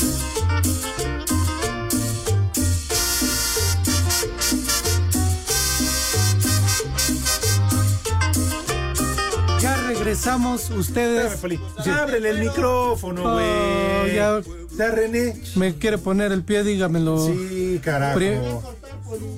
[10.16, 11.32] Ya regresamos, ustedes.
[11.32, 11.90] Espérame, Poli.
[11.92, 14.14] Ábrele el micrófono, Oh, güey.
[14.14, 14.40] ya.
[14.78, 15.34] Ya, René.
[15.56, 17.26] Me quiere poner el pie, dígamelo.
[17.26, 18.18] Sí, carajo.
[18.18, 18.38] Pri-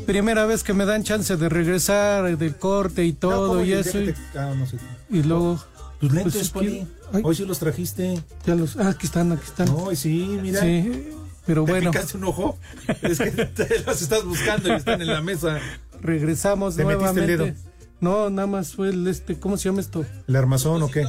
[0.07, 3.99] primera vez que me dan chance de regresar del corte y todo ¿cómo y eso.
[4.37, 4.79] Ah, no sé.
[5.11, 5.63] y luego.
[6.01, 6.87] Tus lentes, pues, es Poli.
[7.13, 8.23] que- Hoy sí los trajiste.
[8.47, 8.77] Ya los.
[8.77, 9.69] Ah, aquí están, aquí están.
[9.71, 10.61] Hoy sí, mira.
[10.61, 11.09] Sí,
[11.47, 11.91] pero ¿Te bueno.
[11.91, 12.57] picaste un ojo?
[13.03, 15.59] Es que te los estás buscando y están en la mesa.
[16.01, 17.45] Regresamos ¿Te metiste el nuevamente.
[17.53, 17.68] dedo?
[18.01, 20.05] No, nada más fue el este, ¿cómo se llama esto?
[20.29, 21.05] ¿El armazón o qué?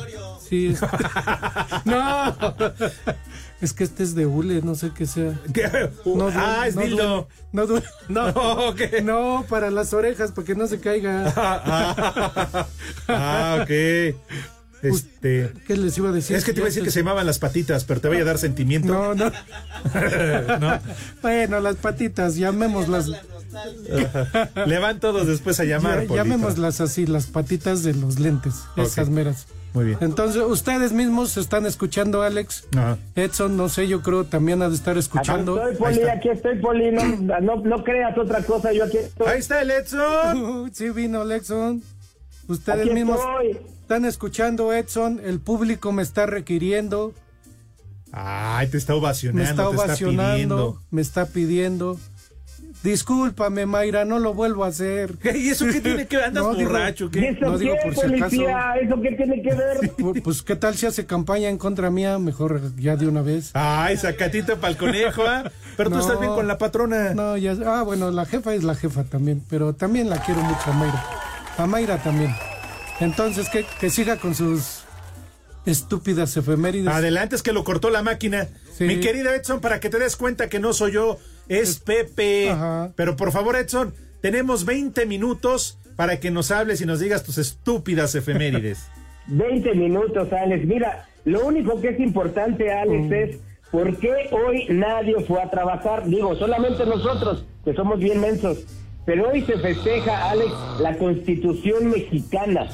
[0.47, 0.67] Sí.
[0.67, 0.81] es-
[1.85, 2.35] no.
[3.61, 5.37] Es que este es de hule, no sé qué sea.
[6.05, 7.27] No, ah, es dildo.
[7.51, 9.01] duele, No, no, No, ¿qué?
[9.03, 11.33] no, para las orejas, para que no se caiga.
[13.07, 13.69] Ah, ok.
[14.81, 15.51] Este.
[15.67, 16.37] ¿Qué les iba a decir?
[16.37, 18.23] Es que te iba a decir que se llamaban las patitas, pero te voy a
[18.23, 18.87] dar sentimiento.
[18.93, 19.25] No, no.
[20.59, 20.79] ¿No?
[21.21, 23.09] Bueno, las patitas, llamémoslas.
[24.65, 26.07] Le van todos después a llamar.
[26.07, 29.47] Ya- llamémoslas así, las patitas de los lentes, esas meras.
[29.73, 29.97] Muy bien.
[30.01, 32.65] Entonces, ustedes mismos están escuchando, Alex.
[32.75, 32.97] Ajá.
[33.15, 35.61] Edson, no sé, yo creo también ha de estar escuchando.
[35.61, 36.91] Aquí estoy, Poli, aquí estoy, Poli.
[36.91, 39.27] No, no, no creas otra cosa, yo aquí estoy.
[39.27, 40.71] Ahí está el Edson.
[40.73, 41.83] sí, vino el Edson.
[42.47, 43.63] Ustedes Aquí mismos estoy.
[43.81, 45.21] están escuchando, Edson.
[45.23, 47.13] El público me está requiriendo,
[48.11, 50.81] Ay, te está me ovacionando, está te está ovacionando, pidiendo.
[50.89, 51.99] me está pidiendo.
[52.81, 55.15] Discúlpame, Mayra, no lo vuelvo a hacer.
[55.35, 56.27] ¿Y eso qué tiene que ver?
[56.27, 57.05] ¿Andas No, digo- borracho?
[57.05, 57.29] ¿Y ¿Qué?
[57.29, 58.17] eso No digo qué, por si acaso.
[58.29, 58.73] policía?
[58.81, 59.77] ¿Eso qué tiene que ver?
[59.97, 62.17] Pu- Pues, ¿qué tal si hace campaña en contra mía?
[62.19, 63.51] Mejor ya de una vez.
[63.53, 65.51] Ay, sacatito para el conejo, ¿ah?
[65.75, 67.13] Pero tú estás bien con la patrona.
[67.13, 67.55] No, ya.
[67.65, 71.05] Ah, bueno, la jefa es la jefa también, pero también la quiero mucho a Mayra.
[71.57, 72.33] A Mayra también.
[73.01, 74.81] Entonces, que, que siga con sus
[75.65, 76.87] estúpidas efemérides.
[76.93, 78.47] Adelante, es que lo cortó la máquina.
[78.77, 78.85] Sí.
[78.85, 81.17] Mi querido Edson, para que te des cuenta que no soy yo,
[81.49, 82.49] es Pepe.
[82.49, 82.93] Ajá.
[82.95, 87.37] Pero por favor, Edson, tenemos 20 minutos para que nos hables y nos digas tus
[87.37, 88.87] estúpidas efemérides.
[89.27, 90.65] 20 minutos, Alex.
[90.65, 93.37] Mira, lo único que es importante, Alex, es
[93.71, 96.05] por qué hoy nadie fue a trabajar.
[96.07, 98.65] Digo, solamente nosotros, que somos bien mensos.
[99.05, 102.67] Pero hoy se festeja, Alex, la Constitución mexicana.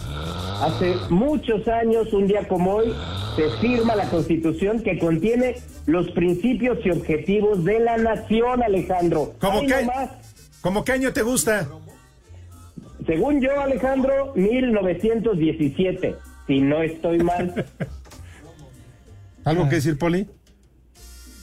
[0.61, 2.93] Hace muchos años, un día como hoy,
[3.35, 5.55] se firma la Constitución que contiene
[5.85, 9.35] los principios y objetivos de la nación, Alejandro.
[9.39, 9.87] ¿Cómo Ahí qué?
[10.61, 11.67] ¿Cómo qué año te gusta?
[13.05, 16.15] Según yo, Alejandro, 1917,
[16.47, 17.65] si no estoy mal.
[19.43, 20.27] ¿Algo que decir, Poli?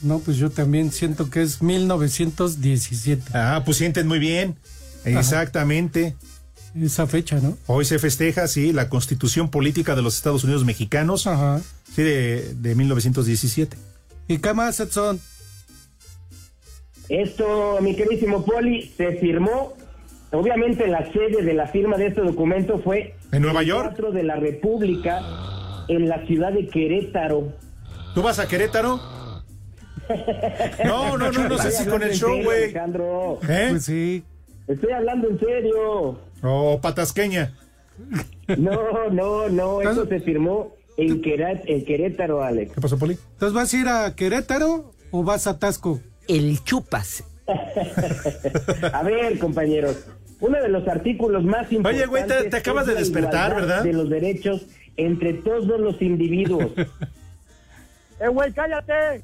[0.03, 3.31] No, pues yo también siento que es 1917.
[3.33, 4.57] Ah, pues sienten muy bien.
[5.05, 6.17] Exactamente.
[6.81, 7.57] Esa fecha, ¿no?
[7.67, 11.29] Hoy se festeja, sí, la Constitución Política de los Estados Unidos Mexicanos.
[11.29, 11.61] Ajá.
[11.95, 13.77] Sí, de, de 1917.
[14.33, 15.21] ¿Y qué más, Edson?
[17.11, 19.75] Esto, mi queridísimo Poli, se firmó.
[20.31, 23.89] Obviamente la sede de la firma de este documento fue ¿En Nueva el York?
[23.89, 25.21] Teatro de la República
[25.89, 27.53] en la ciudad de Querétaro.
[28.15, 28.99] ¿Tú vas a Querétaro?
[30.85, 32.65] No, no, no, no sé si con el show, güey.
[32.65, 33.67] Alejandro, ¿Eh?
[33.71, 34.25] Pues sí.
[34.67, 36.19] estoy hablando en serio.
[36.43, 37.55] Oh, patasqueña.
[38.57, 41.21] No, no, no, eso se firmó en,
[41.85, 42.73] Querétaro, Alex.
[42.75, 43.17] ¿Qué pasó, Poli?
[43.33, 46.01] ¿Entonces vas a ir a Querétaro o vas a Tasco?
[46.29, 47.25] El chupas.
[48.93, 50.07] A ver, compañeros,
[50.41, 52.03] uno de los artículos más importantes.
[52.03, 53.83] Oye, güey, te- te acabas de despertar, ¿verdad?
[53.83, 54.63] De los derechos
[54.97, 56.71] entre todos los individuos.
[58.21, 59.23] ¡Eh, güey, cállate!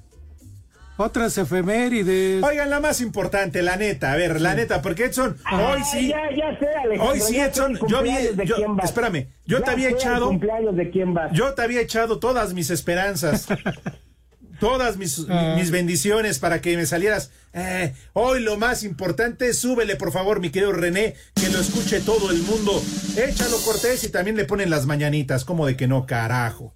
[1.01, 2.43] Otras efemérides.
[2.43, 6.09] Oigan, la más importante, la neta, a ver, la neta, porque Edson, hoy sí.
[6.09, 7.13] Ya, ya sé, Alejandro.
[7.13, 11.15] Hoy sí, Edson, yo de yo- espérame, yo Ya te había echado, cumpleaños de quién
[11.15, 11.31] vas.
[11.33, 13.47] yo te había echado todas mis esperanzas,
[14.61, 15.55] todas mis, Ah.
[15.57, 17.31] mis bendiciones para que me salieras.
[17.53, 22.33] Eh, hoy lo más importante, súbele por favor, mi querido René, que lo escuche todo
[22.33, 22.83] el mundo.
[23.17, 26.75] Échalo Cortés y también le ponen las mañanitas, como de que no, carajo.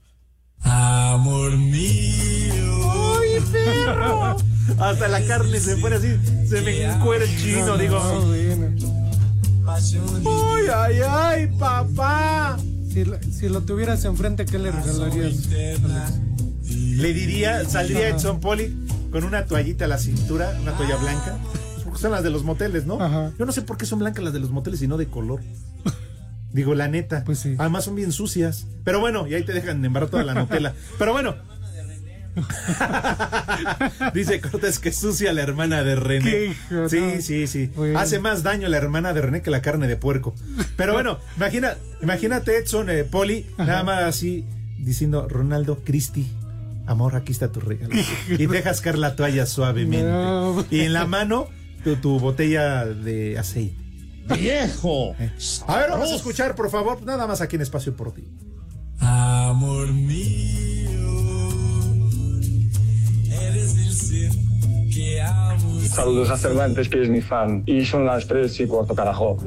[0.62, 2.81] Amor mío.
[3.34, 4.36] ¡Ay, perro!
[4.78, 6.16] Hasta la carne se pone así,
[6.48, 7.98] se me encuera el chino, No, digo.
[7.98, 8.92] no, bueno.
[9.66, 12.58] ¡Ay, ay, ay, papá!
[12.92, 15.48] Si, lo- si lo tuvieras enfrente, ¿qué le regalarías?
[16.68, 18.76] Le diría, saldría Edson Poli
[19.10, 21.38] con una toallita a la cintura, una toalla blanca.
[21.98, 22.98] Son las de los moteles, ¿no?
[23.38, 25.40] Yo no sé por qué son blancas las de los moteles y no de color.
[26.52, 27.22] Digo, la neta.
[27.24, 27.54] Pues sí.
[27.58, 28.66] Además son bien sucias.
[28.84, 30.74] Pero bueno, y ahí te dejan embarrar toda la Nutella.
[30.98, 31.34] Pero bueno.
[34.14, 36.30] Dice Cortés que sucia la hermana de René.
[36.30, 37.20] Qué hijo, sí, no.
[37.20, 37.70] sí, sí.
[37.74, 37.98] Bueno.
[37.98, 40.34] Hace más daño la hermana de René que la carne de puerco.
[40.76, 44.44] Pero bueno, imagina, imagínate Edson eh, Poli, nada más así
[44.78, 46.26] diciendo, Ronaldo, Cristi,
[46.86, 47.94] amor, aquí está tu regalo.
[48.28, 50.10] y dejas caer la toalla suavemente.
[50.10, 50.64] No.
[50.70, 51.48] Y en la mano,
[51.84, 53.82] tu, tu botella de aceite.
[54.34, 55.14] Viejo.
[55.66, 58.24] A ver, vamos a escuchar, por favor, nada más aquí en Espacio por ti.
[59.00, 60.61] Amor mío,
[65.88, 67.62] Saludos a Cervantes, que es mi fan.
[67.66, 69.38] Y son las 3 y cuarto, carajo.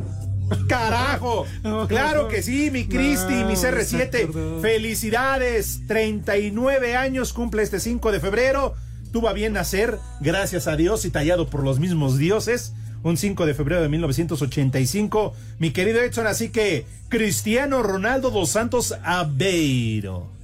[0.68, 1.46] ¡Carajo!
[1.88, 4.62] Claro que sí, mi Cristi, mi se CR7.
[4.62, 5.82] Felicidades.
[5.88, 8.76] 39 años cumple este 5 de febrero.
[9.12, 12.74] Tuvo a bien nacer, gracias a Dios y tallado por los mismos dioses.
[13.04, 15.34] Un 5 de febrero de 1985.
[15.60, 20.35] Mi querido Edson, así que Cristiano Ronaldo dos Santos Aveiro.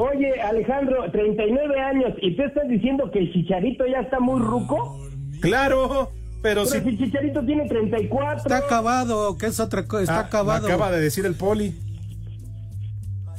[0.00, 4.98] Oye, Alejandro, 39 años, ¿y tú estás diciendo que el Chicharito ya está muy ruco?
[5.42, 6.10] Claro,
[6.42, 8.38] pero si el Chicharito tiene 34.
[8.38, 10.02] Está acabado, que es otra cosa.
[10.04, 10.66] Está Ah, acabado.
[10.66, 11.74] Acaba de decir el poli.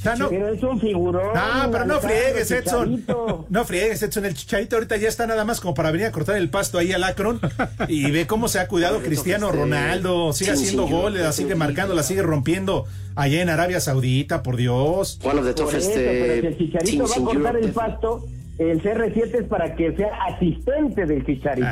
[0.03, 0.29] Ya no.
[0.29, 1.31] Pero es un figurón.
[1.35, 3.05] Ah, pero no friegues, Edson.
[3.49, 4.25] No friegues, Edson.
[4.25, 6.91] El chicharito ahorita ya está nada más como para venir a cortar el pasto ahí
[6.91, 7.39] al Akron.
[7.87, 10.33] Y ve cómo se ha cuidado Cristiano Ronaldo.
[10.33, 12.85] Sigue haciendo goles, la sigue marcando, la sigue rompiendo
[13.15, 15.19] allá en Arabia Saudita, por Dios.
[15.21, 19.75] Por eso, pero si el Chicharito va a cortar el pasto, el CR7 es para
[19.75, 21.67] que sea asistente del Chicharito.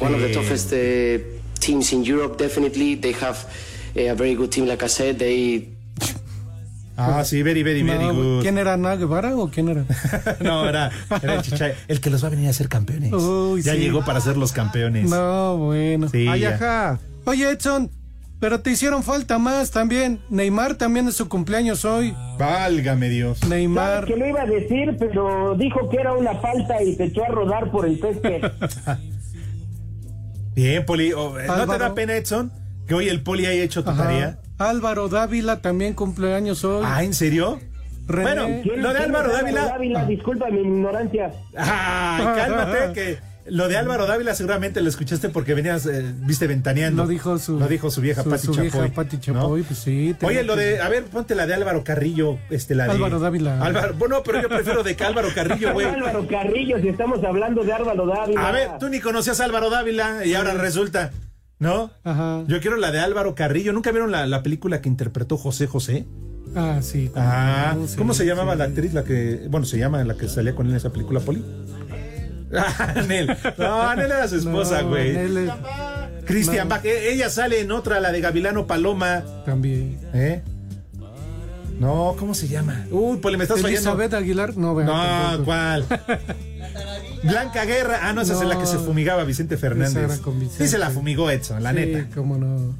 [0.00, 1.18] One of the toughest uh,
[1.58, 2.96] teams in Europe, definitely.
[2.96, 3.38] They have
[3.96, 5.18] uh, a very good team, like I said.
[5.18, 5.73] They
[6.96, 8.42] Ah, sí, very, very, very No, good.
[8.42, 9.84] ¿Quién era Ana Guevara o quién era?
[10.40, 10.90] No, era,
[11.22, 11.78] era el Chicharito.
[11.88, 13.12] El que los va a venir a ser campeones.
[13.12, 13.78] Uy, ya sí.
[13.78, 15.10] llegó para ser los campeones.
[15.10, 16.08] No, bueno.
[16.08, 17.00] Sí, Ay, ajá.
[17.24, 17.90] Oye, Edson,
[18.38, 20.20] pero te hicieron falta más también.
[20.30, 22.14] Neymar también es su cumpleaños hoy.
[22.38, 23.42] Válgame Dios.
[23.48, 24.04] Neymar.
[24.04, 27.28] Que lo iba a decir, pero dijo que era una falta y se echó a
[27.28, 28.42] rodar por el césped.
[30.54, 31.12] Bien, Poli.
[31.12, 32.52] Oh, ¿No te da pena, Edson,
[32.86, 34.04] que hoy el Poli haya hecho tu Ajá.
[34.04, 34.38] tarea?
[34.58, 36.84] Álvaro Dávila también cumpleaños hoy.
[36.86, 37.60] Ah, ¿en serio?
[38.06, 38.22] René.
[38.34, 40.04] Bueno, ¿Quién- lo de Álvaro es Dávila.
[40.06, 41.32] Disculpa mi ignorancia.
[41.56, 47.02] Ay, cálmate, que lo de Álvaro Dávila seguramente lo escuchaste porque venías, eh, viste, ventaneando.
[47.04, 48.70] Lo dijo su, Lo dijo su vieja su- Pati su Chapoy.
[48.70, 49.22] vieja Pati ¿no?
[49.22, 50.14] Chapoy, pues sí.
[50.22, 52.92] Oye, lo de, a ver, ponte la de Álvaro Carrillo, este, la de...
[52.92, 53.60] Álvaro Dávila.
[53.62, 55.86] Álvaro, bueno, pero yo prefiero de que Álvaro Carrillo, güey.
[55.86, 58.48] Álvaro Carrillo, si estamos hablando de Álvaro Dávila.
[58.48, 61.10] A ver, tú ni conocías a Álvaro Dávila y ahora resulta,
[61.58, 61.90] ¿no?
[62.04, 62.44] Ajá.
[62.46, 63.72] Yo quiero la de Álvaro Carrillo.
[63.72, 66.06] ¿Nunca vieron la, la película que interpretó José José?
[66.56, 67.10] Ah, sí.
[67.16, 68.28] Ah, sí, ¿cómo se sí.
[68.28, 70.90] llamaba la actriz, la que, bueno, se llama la que salía con él en esa
[70.90, 71.44] película, Poli?
[72.56, 73.36] Ah, Anel.
[73.58, 75.16] No, Anel era su esposa, No, güey.
[75.16, 75.50] él es-
[76.24, 76.74] Cristian no.
[76.76, 79.24] Bach, eh, ella sale en otra, la de Gavilano Paloma.
[79.44, 79.98] También.
[80.14, 80.42] ¿Eh?
[81.80, 82.86] No, ¿cómo se llama?
[82.90, 83.90] Uy, Poli, me estás fallando.
[83.90, 85.44] Elizabeth Aguilar, no, vea, No, tampoco.
[85.44, 85.84] ¿cuál?
[87.24, 88.00] Blanca Guerra.
[88.02, 89.96] Ah, no, esa es la que se fumigaba Vicente Fernández.
[90.04, 90.64] Esa era con Vicente.
[90.64, 92.06] Sí, se la fumigó Edson, la Sí, neta.
[92.14, 92.74] cómo no.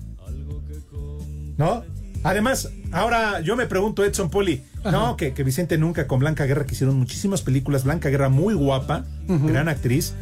[1.57, 1.85] ¿No?
[2.23, 6.65] Además, ahora yo me pregunto, Edson Poli, no, que, que Vicente nunca con Blanca Guerra,
[6.65, 10.15] que hicieron muchísimas películas, Blanca Guerra muy guapa, gran actriz,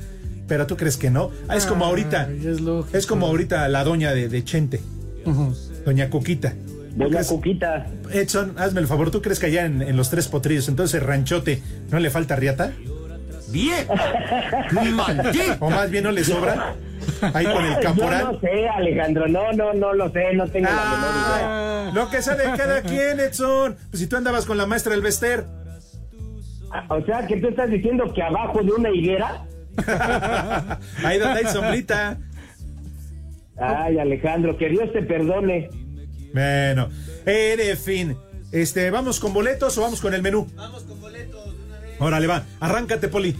[0.48, 1.30] pero tú crees que no.
[1.48, 2.56] Ah, es como ahorita, Ay,
[2.92, 4.80] es como ahorita la doña de, de Chente,
[5.84, 6.54] doña Cuquita.
[6.96, 7.86] Doña Cuquita.
[8.12, 11.62] Edson, hazme el favor, ¿tú crees que allá en, en los tres potrillos, entonces ranchote,
[11.90, 12.72] no le falta riata?
[13.52, 13.86] Bien.
[14.94, 15.56] Maldito.
[15.60, 16.74] O más bien no le sobra.
[17.34, 18.24] Ahí con el Yo caporal.
[18.32, 21.88] no sé, Alejandro, no, no, no lo sé, no tengo la menor idea.
[21.88, 23.76] Ah, lo que sabe cada quien, Edson.
[23.90, 25.44] Pues si tú andabas con la maestra del Bester.
[26.72, 29.44] Ah, O sea, que tú estás diciendo que abajo de una higuera.
[31.04, 32.18] Ahí donde hay sombrita.
[33.58, 35.70] Ay, Alejandro, que Dios te perdone.
[36.32, 36.88] Bueno,
[37.26, 38.16] en fin.
[38.52, 40.46] Este, ¿vamos con boletos o vamos con el menú?
[40.54, 41.01] Vamos con.
[42.02, 42.42] Órale, va.
[42.58, 43.36] Arráncate, Poli.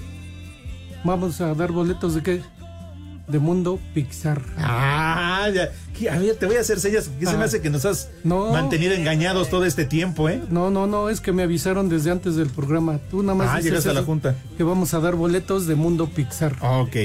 [1.03, 2.43] Vamos a dar boletos de qué?
[3.29, 4.43] De Mundo Pixar.
[4.59, 5.71] Ah, ya.
[6.13, 7.09] A ver, te voy a hacer sellas.
[7.21, 7.45] ¿Qué se me Ajá.
[7.45, 8.51] hace que nos has No.
[8.53, 10.43] mantenido engañados todo este tiempo, eh?
[10.51, 12.99] No, no, no, es que me avisaron desde antes del programa.
[13.11, 14.35] Tú nada más Ah, llegaste a la junta.
[14.57, 16.57] Que vamos a dar boletos de Mundo Pixar.
[16.61, 16.97] Ok.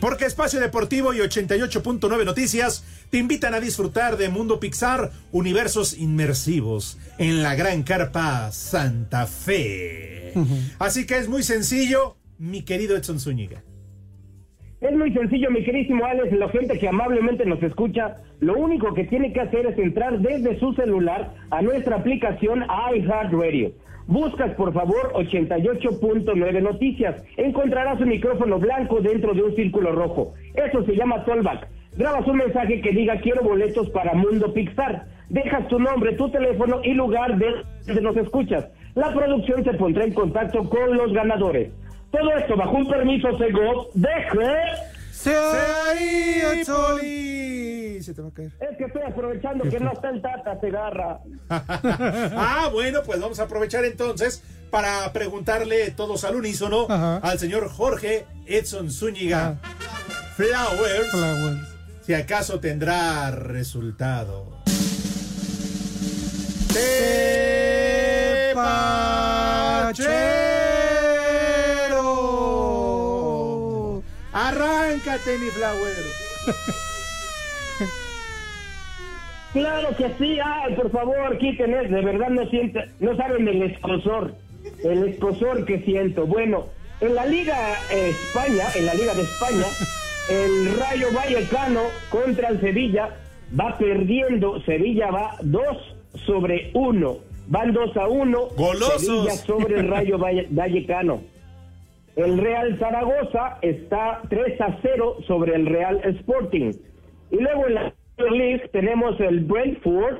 [0.00, 6.96] Porque Espacio Deportivo y 88.9 Noticias te invitan a disfrutar de Mundo Pixar, universos inmersivos
[7.18, 10.32] en la Gran Carpa Santa Fe.
[10.78, 13.62] Así que es muy sencillo, mi querido Edson Zúñiga.
[14.88, 19.02] Es muy sencillo, mi querísimo Alex, la gente que amablemente nos escucha, lo único que
[19.02, 22.64] tiene que hacer es entrar desde su celular a nuestra aplicación
[22.94, 23.72] iHeartRadio.
[24.06, 27.20] Buscas, por favor, 88.9 Noticias.
[27.36, 30.34] Encontrarás un micrófono blanco dentro de un círculo rojo.
[30.54, 31.66] Eso se llama Tollback.
[31.96, 35.06] Grabas un mensaje que diga quiero boletos para Mundo Pixar.
[35.30, 37.46] Dejas tu nombre, tu teléfono y lugar de
[37.86, 38.68] donde nos escuchas.
[38.94, 41.72] La producción se pondrá en contacto con los ganadores.
[42.16, 44.08] Todo esto bajo un permiso Sego de
[45.12, 48.02] ¡Se ahí, Poli!
[48.02, 48.52] Se te va a caer.
[48.60, 51.20] Es que estoy aprovechando que no está el Tata Segarra.
[51.50, 58.24] ah, bueno, pues vamos a aprovechar entonces para preguntarle todos al unísono al señor Jorge
[58.46, 59.58] Edson Zúñiga
[60.36, 61.68] Flowers, Flowers.
[62.02, 64.56] si acaso tendrá resultado.
[68.52, 70.45] Tepachero.
[74.38, 75.96] Arráncate, mi Flower.
[79.54, 84.34] Claro que sí, ay, por favor, quítenme, de verdad no siento, no saben el escosor,
[84.84, 86.26] el escosor que siento.
[86.26, 86.66] Bueno,
[87.00, 87.56] en la Liga
[87.90, 89.64] eh, España, en la Liga de España,
[90.28, 91.80] el Rayo Vallecano
[92.10, 93.08] contra el Sevilla
[93.58, 95.62] va perdiendo, Sevilla va 2
[96.26, 97.16] sobre 1,
[97.46, 99.00] van 2 a 1, ¡Golosos!
[99.00, 101.22] Sevilla sobre el Rayo Valle- Vallecano.
[102.16, 106.72] El Real Zaragoza está 3 a 0 sobre el Real Sporting.
[107.30, 110.16] Y luego en la Premier League tenemos el Brentford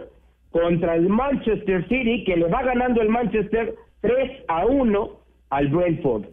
[0.51, 5.20] contra el Manchester City, que le va ganando el Manchester 3 a 1
[5.51, 6.24] al Brentford.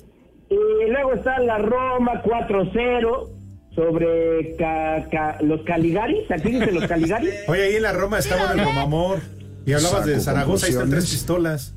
[0.49, 3.29] Y luego está la Roma 4-0
[3.73, 6.29] sobre ca- ca- los Caligaris.
[6.29, 7.33] ¿Aquí dicen los Caligaris?
[7.47, 9.19] Oye, ahí en la Roma estaba en el Romamor.
[9.65, 11.73] Y hablabas de Zaragoza, ahí están tres pistolas.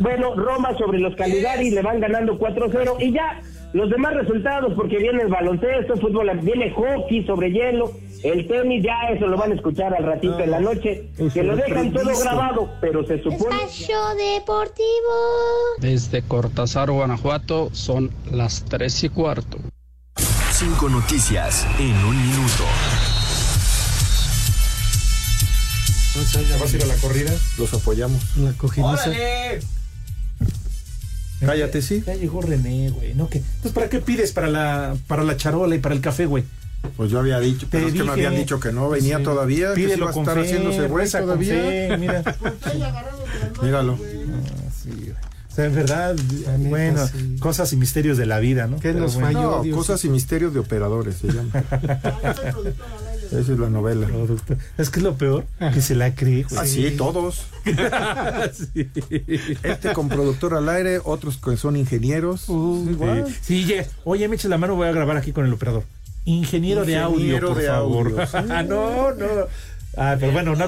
[0.00, 3.40] Bueno, Roma sobre los Caligari le van ganando 4-0 y ya
[3.72, 7.90] los demás resultados porque viene el baloncesto, fútbol, viene hockey sobre hielo,
[8.22, 11.56] el tenis, ya eso lo van a escuchar al ratito en la noche, que lo
[11.56, 13.56] dejan todo grabado, pero se supone...
[13.56, 14.84] Espacio Deportivo.
[15.80, 19.58] Desde Cortázar, Guanajuato, son las 3 y cuarto.
[20.52, 22.64] Cinco noticias en un minuto.
[26.14, 27.32] ¿Ya vas a ir a la corrida?
[27.58, 28.22] Los apoyamos.
[28.36, 29.10] La cojiniza.
[31.44, 32.02] Cállate, sí.
[32.06, 33.14] Ya llegó René, güey.
[33.14, 33.28] ¿no?
[33.28, 33.38] ¿qué?
[33.38, 36.44] Entonces, ¿para qué pides para la, para la charola y para el café, güey?
[36.96, 38.26] Pues yo había dicho, pero Te es que me dije.
[38.26, 39.24] habían dicho que no venía Sí.
[39.24, 39.68] todavía.
[39.74, 41.54] que se Pídelo iba a estar fe, haciéndose güey todavía.
[41.54, 42.22] fe, mira.
[43.62, 43.94] Míralo.
[43.94, 46.16] O sea, en verdad,
[46.58, 47.08] bueno,
[47.38, 48.76] cosas y misterios de la vida, ¿no?
[48.80, 49.26] ¿Qué Pero nos bueno.
[49.28, 49.64] falló?
[49.64, 51.50] No, cosas y misterios de operadores se llama.
[53.34, 54.06] Esa es la novela.
[54.78, 56.44] Es que es lo peor, que se la cree.
[56.44, 56.60] güey.
[56.60, 57.46] Así, todos.
[58.52, 58.88] Sí.
[59.62, 62.48] Este con productor al aire, otros que son ingenieros.
[62.48, 63.26] Igual.
[63.28, 63.86] Sí, sí, ya.
[64.04, 65.82] Oye, me eches la mano, voy a grabar aquí con el operador.
[66.26, 68.06] Ingeniero, de audio, Ingeniero por de favor.
[68.08, 68.36] audio, sí.
[68.68, 69.26] no, no.
[69.96, 70.66] Ah, pero bueno, no,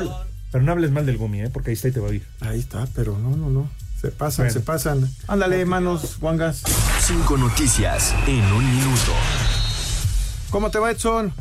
[0.52, 1.50] pero no hables mal del Gumi, ¿eh?
[1.52, 2.22] Porque ahí está y te va a oír.
[2.40, 3.70] Ahí está, pero no, no, no.
[4.00, 4.52] Se pasan, Bueno.
[4.52, 5.10] se pasan.
[5.26, 6.62] Ándale, manos, Wangas.
[7.00, 9.12] Cinco noticias en un minuto.
[10.50, 11.32] ¿Cómo te va, Edson?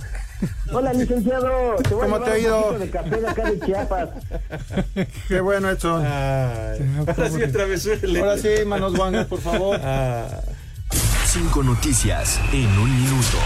[0.72, 1.76] Hola, licenciado.
[1.78, 2.78] Te voy a ¿Cómo te ha ido?
[2.78, 4.10] de café de acá de Chiapas.
[5.28, 6.06] Qué bueno, Edson.
[6.06, 9.80] Ahora sí atravesó el Ahora sí, manos Wangas, por favor.
[11.26, 13.38] Cinco noticias en un minuto.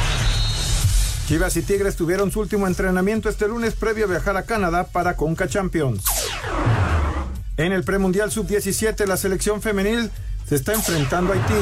[1.28, 5.16] Chivas y Tigres tuvieron su último entrenamiento este lunes previo a viajar a Canadá para
[5.16, 6.04] Conca Champions.
[7.58, 10.10] En el premundial sub-17, la selección femenil
[10.48, 11.54] se está enfrentando a Haití.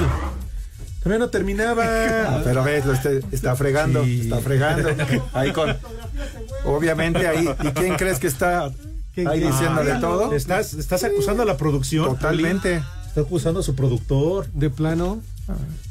[1.04, 1.84] Todavía no terminaba.
[1.86, 4.89] Ah, pero ves, lo este- está fregando, está fregando.
[5.34, 5.76] Ahí con.
[6.66, 7.48] Obviamente ahí.
[7.64, 10.34] ¿Y quién crees que está ahí diciéndole Ah, todo?
[10.34, 12.06] Estás, estás acusando a la producción.
[12.06, 12.82] Totalmente.
[13.08, 14.48] Está acusando a su productor.
[14.52, 15.22] De plano,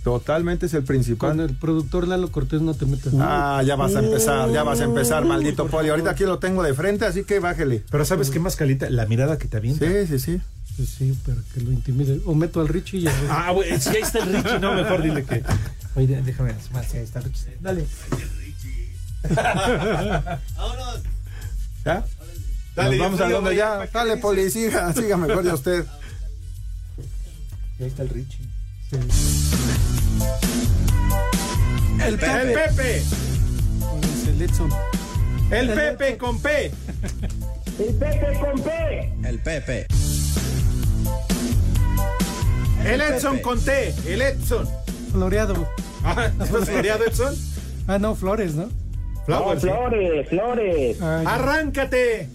[0.04, 1.30] Totalmente es el principal.
[1.30, 3.12] con el productor Lalo Cortés no te metas.
[3.18, 5.88] Ah, ya vas a empezar, ya vas a empezar, maldito Poli.
[5.88, 7.82] Ahorita aquí lo tengo de frente, así que bájele.
[7.90, 8.90] Pero ¿sabes qué más calita?
[8.90, 9.86] La mirada que te avienta.
[9.86, 10.40] Sí, sí, sí.
[10.76, 12.20] Pues sí, para que lo intimide.
[12.26, 13.12] O meto al Richie y ya.
[13.30, 15.42] Ah, güey, si ahí está el Richie, no, mejor dile que.
[15.94, 17.56] Oye, déjame más, si ahí está el Richie.
[17.60, 17.86] Dale.
[20.56, 21.00] Vámonos.
[21.84, 22.04] ¿Ya?
[22.74, 23.74] Dale, Nos vamos a donde ya.
[23.74, 24.16] ¿para qué Dale?
[24.18, 25.86] Poli, siga, siga mejor ya usted.
[27.78, 28.44] Y ahí está el Richie.
[28.92, 29.00] El
[32.02, 32.54] El Pepe.
[32.54, 32.96] Pepe.
[32.98, 34.70] Es el Edson.
[35.50, 36.70] El Pepe con P.
[37.78, 39.14] El Pepe con P.
[39.24, 39.86] El Pepe.
[42.84, 43.94] El Edson con T.
[44.06, 44.66] El Edson.
[45.12, 45.68] Floreado.
[46.04, 47.34] Ah, ¿Estás floreado, Edson?
[47.88, 48.68] Ah, no, Flores, ¿no?
[49.24, 49.62] Flowers.
[49.62, 51.02] Flores, Flores.
[51.02, 51.34] Ah, ya.
[51.34, 52.28] Arráncate.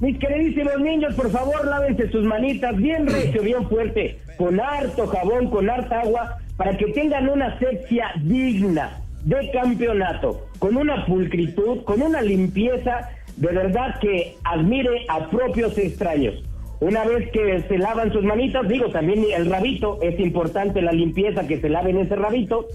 [0.00, 5.50] Mis queridísimos niños, por favor, lávense sus manitas bien recio, bien fuerte, con harto jabón,
[5.50, 8.96] con harta agua, para que tengan una asepsia digna.
[9.24, 16.42] de campeonato, con una pulcritud, con una limpieza, de verdad que admire a propios extraños.
[16.80, 21.46] Una vez que se lavan sus manitas, digo también el rabito, es importante la limpieza
[21.46, 22.66] que se laven ese rabito,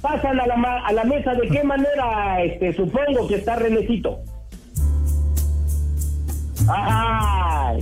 [0.00, 2.42] pasan a la, ma- a la mesa, ¿de qué manera?
[2.42, 4.18] Este, supongo que está Renecito.
[6.68, 7.80] ¡Ay!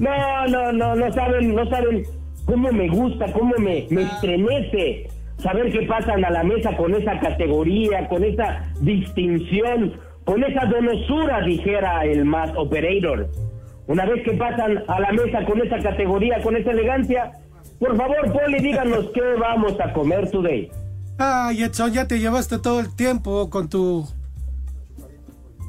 [0.00, 2.02] No, no, no, no saben, no saben
[2.44, 7.18] cómo me gusta, cómo me, me estremece saber que pasan a la mesa con esa
[7.20, 9.94] categoría, con esa distinción,
[10.24, 13.28] con esa donosura, dijera el más operator.
[13.88, 17.32] Una vez que pasan a la mesa con esa categoría, con esa elegancia,
[17.80, 20.70] por favor, Poli, díganos qué vamos a comer today.
[21.18, 24.06] Ay, Edson, ya te llevaste todo el tiempo con tu.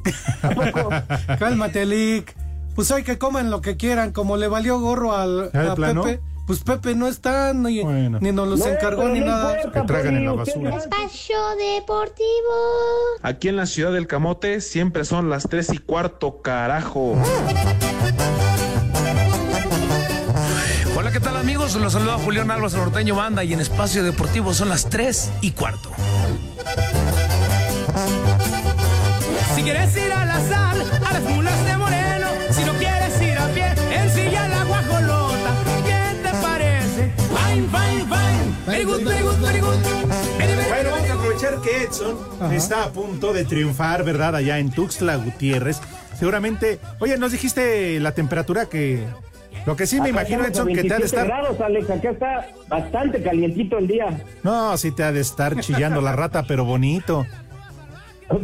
[1.40, 2.36] Cálmate, Lick.
[2.76, 5.76] Pues hay que comen lo que quieran, como le valió gorro al, ¿Ya de a
[5.76, 6.04] plano?
[6.04, 6.22] Pepe.
[6.48, 9.62] Pues Pepe no está, ni, ni nos los No, encargó ni no nada.
[9.64, 10.78] importa, Que en la basura.
[10.78, 11.38] Espacio
[11.76, 12.26] Deportivo.
[13.22, 17.16] Aquí en la ciudad del Camote siempre son las tres y cuarto, carajo.
[21.70, 21.82] ¿Qué tal amigos?
[21.82, 25.92] Los saluda Julián Álvarez Norteño Banda y en Espacio Deportivo son las 3 y cuarto.
[29.56, 33.38] Si quieres ir a la sal, a las mulas de Moreno, si no quieres ir
[33.38, 35.54] a pie, en silla la guajolota,
[35.86, 37.14] ¿qué te parece?
[37.18, 39.78] Fine, fine, fine, very good, very good, very good.
[40.70, 42.18] Bueno, vamos a aprovechar que Edson
[42.52, 44.36] está a punto de triunfar, ¿verdad?
[44.36, 45.80] Allá en Tuxtla Gutiérrez.
[46.18, 49.06] Seguramente, oye, nos dijiste la temperatura que...
[49.66, 51.28] Lo que sí me Acá imagino, Edson, que te ha de 27 estar...
[51.28, 54.24] grados, Alex, acá está bastante calientito el día.
[54.43, 57.26] No, sí te ha de estar chillando la rata, pero bonito.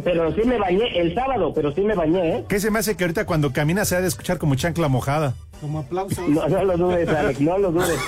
[0.02, 2.44] Pero sí me bañé el sábado, pero sí me bañé, ¿eh?
[2.48, 5.34] ¿Qué se me hace que ahorita cuando caminas se ha de escuchar como chancla mojada?
[5.60, 6.28] Como aplausos.
[6.28, 7.98] No, no lo dudes, Alex, no lo dudes.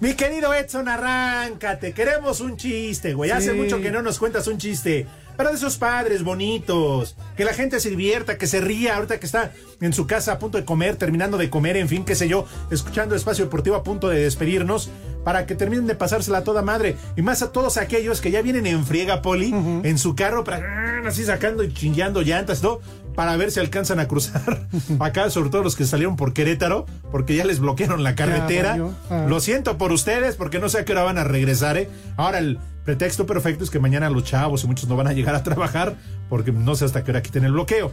[0.00, 1.92] Mi querido Edson, arráncate.
[1.92, 3.30] Queremos un chiste, güey.
[3.30, 3.56] Hace Sí.
[3.56, 5.06] mucho que no nos cuentas un chiste.
[5.36, 7.16] Pero de esos padres bonitos.
[7.36, 10.38] Que la gente se divierta, que se ría ahorita que está en su casa a
[10.38, 13.82] punto de comer, terminando de comer, en fin, qué sé yo, escuchando Espacio Deportivo a
[13.82, 14.90] punto de despedirnos.
[15.26, 16.94] Para que terminen de pasársela a toda madre.
[17.16, 21.02] Y más a todos aquellos que ya vienen en friega, Poli, en su carro, para
[21.04, 22.78] así sacando y chingando llantas, ¿no?
[23.16, 24.68] Para ver si alcanzan a cruzar.
[25.00, 28.70] Acá, sobre todo los que salieron por Querétaro, porque ya les bloquearon la carretera.
[28.70, 28.94] valió.
[29.10, 29.26] Ah.
[29.28, 31.88] Lo siento por ustedes, porque no sé a qué hora van a regresar, ¿eh?
[32.16, 35.34] Ahora, el pretexto perfecto es que mañana los chavos y muchos no van a llegar
[35.34, 35.96] a trabajar,
[36.28, 37.90] porque no sé hasta qué hora quiten el bloqueo.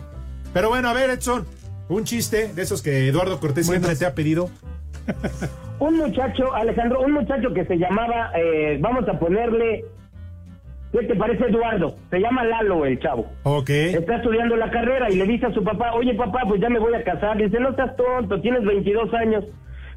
[0.53, 1.47] Pero bueno, a ver, Edson,
[1.89, 4.51] un chiste de esos que Eduardo Cortés siempre te ha pedido.
[5.84, 9.84] Un muchacho, Alejandro, un muchacho que se llamaba, eh, vamos a ponerle,
[10.93, 11.95] ¿qué te parece Eduardo?
[12.09, 13.25] Se llama Lalo el chavo.
[13.43, 13.69] Ok.
[13.69, 16.79] Está estudiando la carrera y le dice a su papá, oye papá, pues ya me
[16.79, 17.36] voy a casar.
[17.36, 19.43] Dice, no estás tonto, tienes 22 años.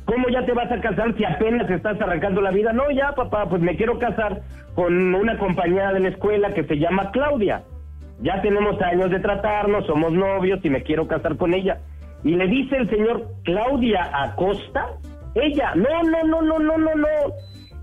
[0.06, 2.72] ¿Cómo ya te vas a casar si apenas estás arrancando la vida?
[2.72, 4.42] No, ya papá, pues me quiero casar
[4.74, 7.62] con una compañera de la escuela que se llama Claudia.
[8.22, 11.78] Ya tenemos años de tratarnos, somos novios y me quiero casar con ella.
[12.24, 14.88] Y le dice el señor Claudia Acosta,
[15.36, 17.08] ella, no, no, no, no, no, no, no.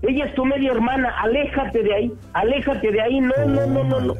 [0.02, 4.00] Ella es tu media hermana, aléjate de ahí, aléjate de ahí, no, no, no, no,
[4.00, 4.14] no.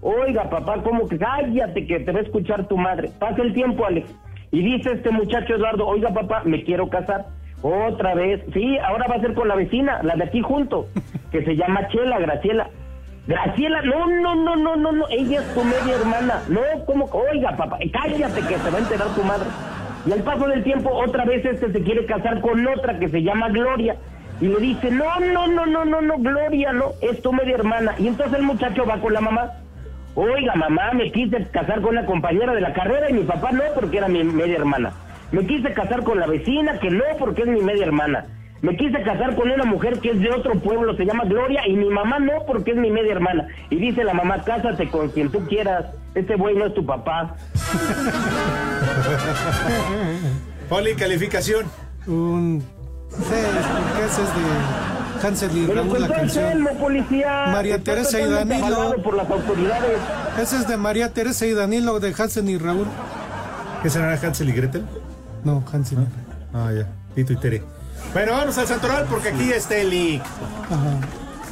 [0.00, 3.10] Oiga, papá, ¿cómo que cállate que te va a escuchar tu madre?
[3.18, 4.08] Pasa el tiempo, Alex.
[4.50, 7.26] Y dice este muchacho Eduardo, oiga, papá, me quiero casar.
[7.62, 8.40] Otra vez.
[8.52, 10.86] Sí, ahora va a ser con la vecina, la de aquí junto,
[11.32, 12.70] que se llama Chela, Graciela.
[13.26, 16.42] Graciela, no, no, no, no, no, no, ella es tu media hermana.
[16.48, 17.06] No, ¿cómo?
[17.06, 19.48] Oiga, papá, cállate que se va a enterar tu madre.
[20.08, 23.22] Y al paso del tiempo, otra vez este se quiere casar con otra que se
[23.22, 23.96] llama Gloria.
[24.40, 27.94] Y le dice, no, no, no, no, no, no, Gloria, no, es tu media hermana.
[27.98, 29.50] Y entonces el muchacho va con la mamá.
[30.14, 33.62] Oiga, mamá, me quise casar con una compañera de la carrera y mi papá no,
[33.74, 34.94] porque era mi media hermana.
[35.30, 38.24] Me quise casar con la vecina, que no, porque es mi media hermana.
[38.62, 41.76] Me quise casar con una mujer que es de otro pueblo, se llama Gloria, y
[41.76, 43.46] mi mamá no, porque es mi media hermana.
[43.68, 45.84] Y dice la mamá, cásate con quien tú quieras,
[46.14, 47.36] este güey no es tu papá.
[50.68, 51.66] Poli, calificación.
[52.06, 52.62] Un
[53.10, 56.44] 6, porque ese es de Hansel y Me lo Raúl la contó el canción.
[56.52, 57.46] Selmo, policía.
[57.52, 58.94] María Teresa y Danilo.
[59.02, 59.98] por las autoridades.
[60.40, 62.86] Ese es de María Teresa y Danilo de Hansel y Raúl.
[63.82, 64.84] ¿Qué será Hansel y Gretel?
[65.44, 65.98] No, Hansel.
[66.52, 66.86] Ah, ya.
[67.14, 67.62] Tito y Tere.
[68.12, 70.22] Bueno, vamos al Santoral porque aquí está el Lick.
[70.22, 70.98] Ajá.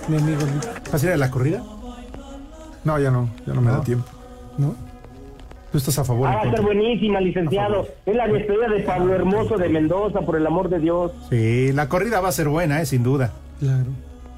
[0.09, 0.91] Mi amigo Lick.
[0.93, 1.63] ¿Vas a ir a la corrida?
[2.85, 3.79] No, ya no, ya no me No.
[3.79, 4.07] da tiempo.
[4.59, 4.75] ¿No?
[5.73, 6.29] ¿Tú estás a favor?
[6.29, 7.87] Ah, va a ser buenísima, licenciado.
[8.07, 11.13] Es la despedida de Pablo Hermoso de Mendoza, por el amor de Dios.
[11.29, 13.33] Sí, la corrida va a ser buena, eh, sin duda.
[13.59, 13.87] Claro.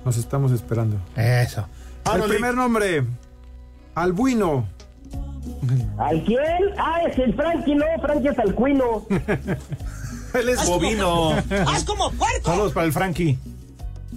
[0.05, 0.97] Nos estamos esperando.
[1.17, 1.61] Eso.
[1.61, 1.67] El
[2.05, 3.05] Vámonos, primer nombre,
[3.95, 4.67] Albuino.
[5.99, 6.41] ¿Al quién?
[6.79, 9.07] Ah, es el Frankie, no, Frankie es Alcuino.
[10.35, 11.31] Él es bovino.
[11.67, 12.51] ¡Haz como puerco!
[12.51, 13.39] Saludos para el Frankie.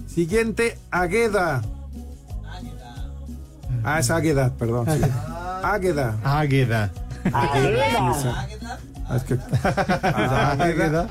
[0.06, 1.62] Siguiente, Agueda.
[3.84, 4.88] Ah, es Águeda, perdón.
[4.88, 5.60] Águeda.
[5.62, 6.18] Águeda.
[6.22, 6.90] Águeda.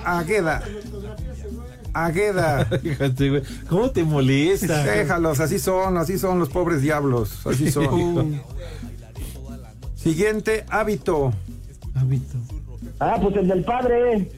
[0.05, 0.63] Águeda.
[1.93, 2.67] Águeda.
[3.67, 4.83] ¿Cómo te molesta?
[4.83, 7.45] Déjalos, así son, así son los pobres diablos.
[7.45, 8.41] Así son.
[9.95, 11.33] Siguiente hábito.
[11.95, 12.37] Hábito.
[12.99, 14.31] Ah, pues el del padre.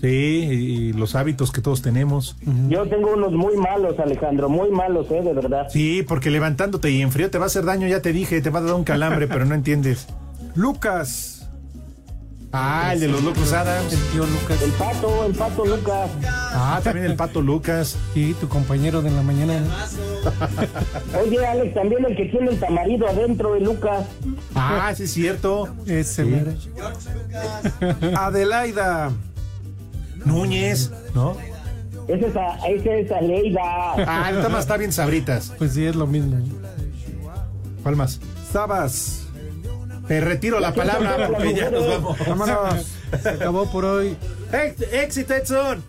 [0.00, 2.36] Sí, y los hábitos que todos tenemos.
[2.68, 5.68] Yo tengo unos muy malos, Alejandro, muy malos, eh, de verdad.
[5.70, 8.50] Sí, porque levantándote y en frío te va a hacer daño, ya te dije, te
[8.50, 10.06] va a dar un calambre, pero no entiendes.
[10.54, 11.30] Lucas.
[12.56, 13.92] Ah, el de los locos Adams.
[13.92, 14.62] El tío Lucas.
[14.62, 16.10] El pato, el pato Lucas.
[16.24, 17.96] Ah, también el pato Lucas.
[18.14, 19.60] Sí, tu compañero de la mañana.
[21.20, 24.06] Oye, Alex, también el que tiene el tamarido adentro de Lucas.
[24.54, 25.68] Ah, sí es cierto.
[25.86, 26.52] Ese, mira.
[28.16, 29.10] Adelaida.
[30.24, 31.36] Núñez, ¿no?
[32.06, 33.60] Esa es, a- esa es Aleida.
[34.06, 35.52] Ah, el Tomás está bien sabritas.
[35.58, 36.36] Pues sí, es lo mismo.
[37.82, 38.20] ¿Cuál más?
[38.52, 39.23] Sabas.
[40.08, 42.18] Te retiro la palabra porque ya nos vamos.
[42.26, 42.86] Vámonos.
[43.22, 44.16] Se acabó por hoy.
[44.52, 45.82] Ex- Éxito, Edson.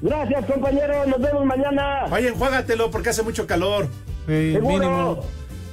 [0.00, 1.06] Gracias, compañero.
[1.06, 2.06] Nos vemos mañana.
[2.10, 3.88] Oye, enjuágatelo porque hace mucho calor.
[4.26, 4.68] Seguro.
[4.68, 5.20] mínimo.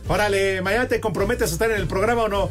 [0.08, 2.50] Órale, mañana te comprometes a estar en el programa o no.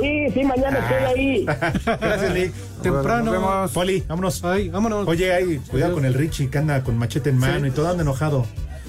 [0.00, 1.44] Sí, sí, mañana estoy ahí.
[2.00, 2.52] Gracias, Lick.
[2.82, 3.24] Temprano.
[3.24, 3.72] Nos vemos.
[3.72, 4.44] Poli, vámonos.
[4.44, 5.06] Ay, vámonos.
[5.08, 8.02] Oye, ahí, cuidado con el Richie que anda con machete en mano y todo anda
[8.02, 8.46] enojado.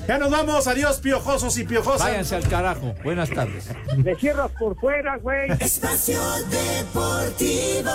[0.08, 2.02] Ya nos vamos, adiós, piojosos y piojosas.
[2.08, 2.94] Váyanse al carajo.
[3.04, 3.70] Buenas tardes.
[3.98, 5.52] Me cierras por fuera, güey.
[5.60, 7.92] Espacio Deportivo.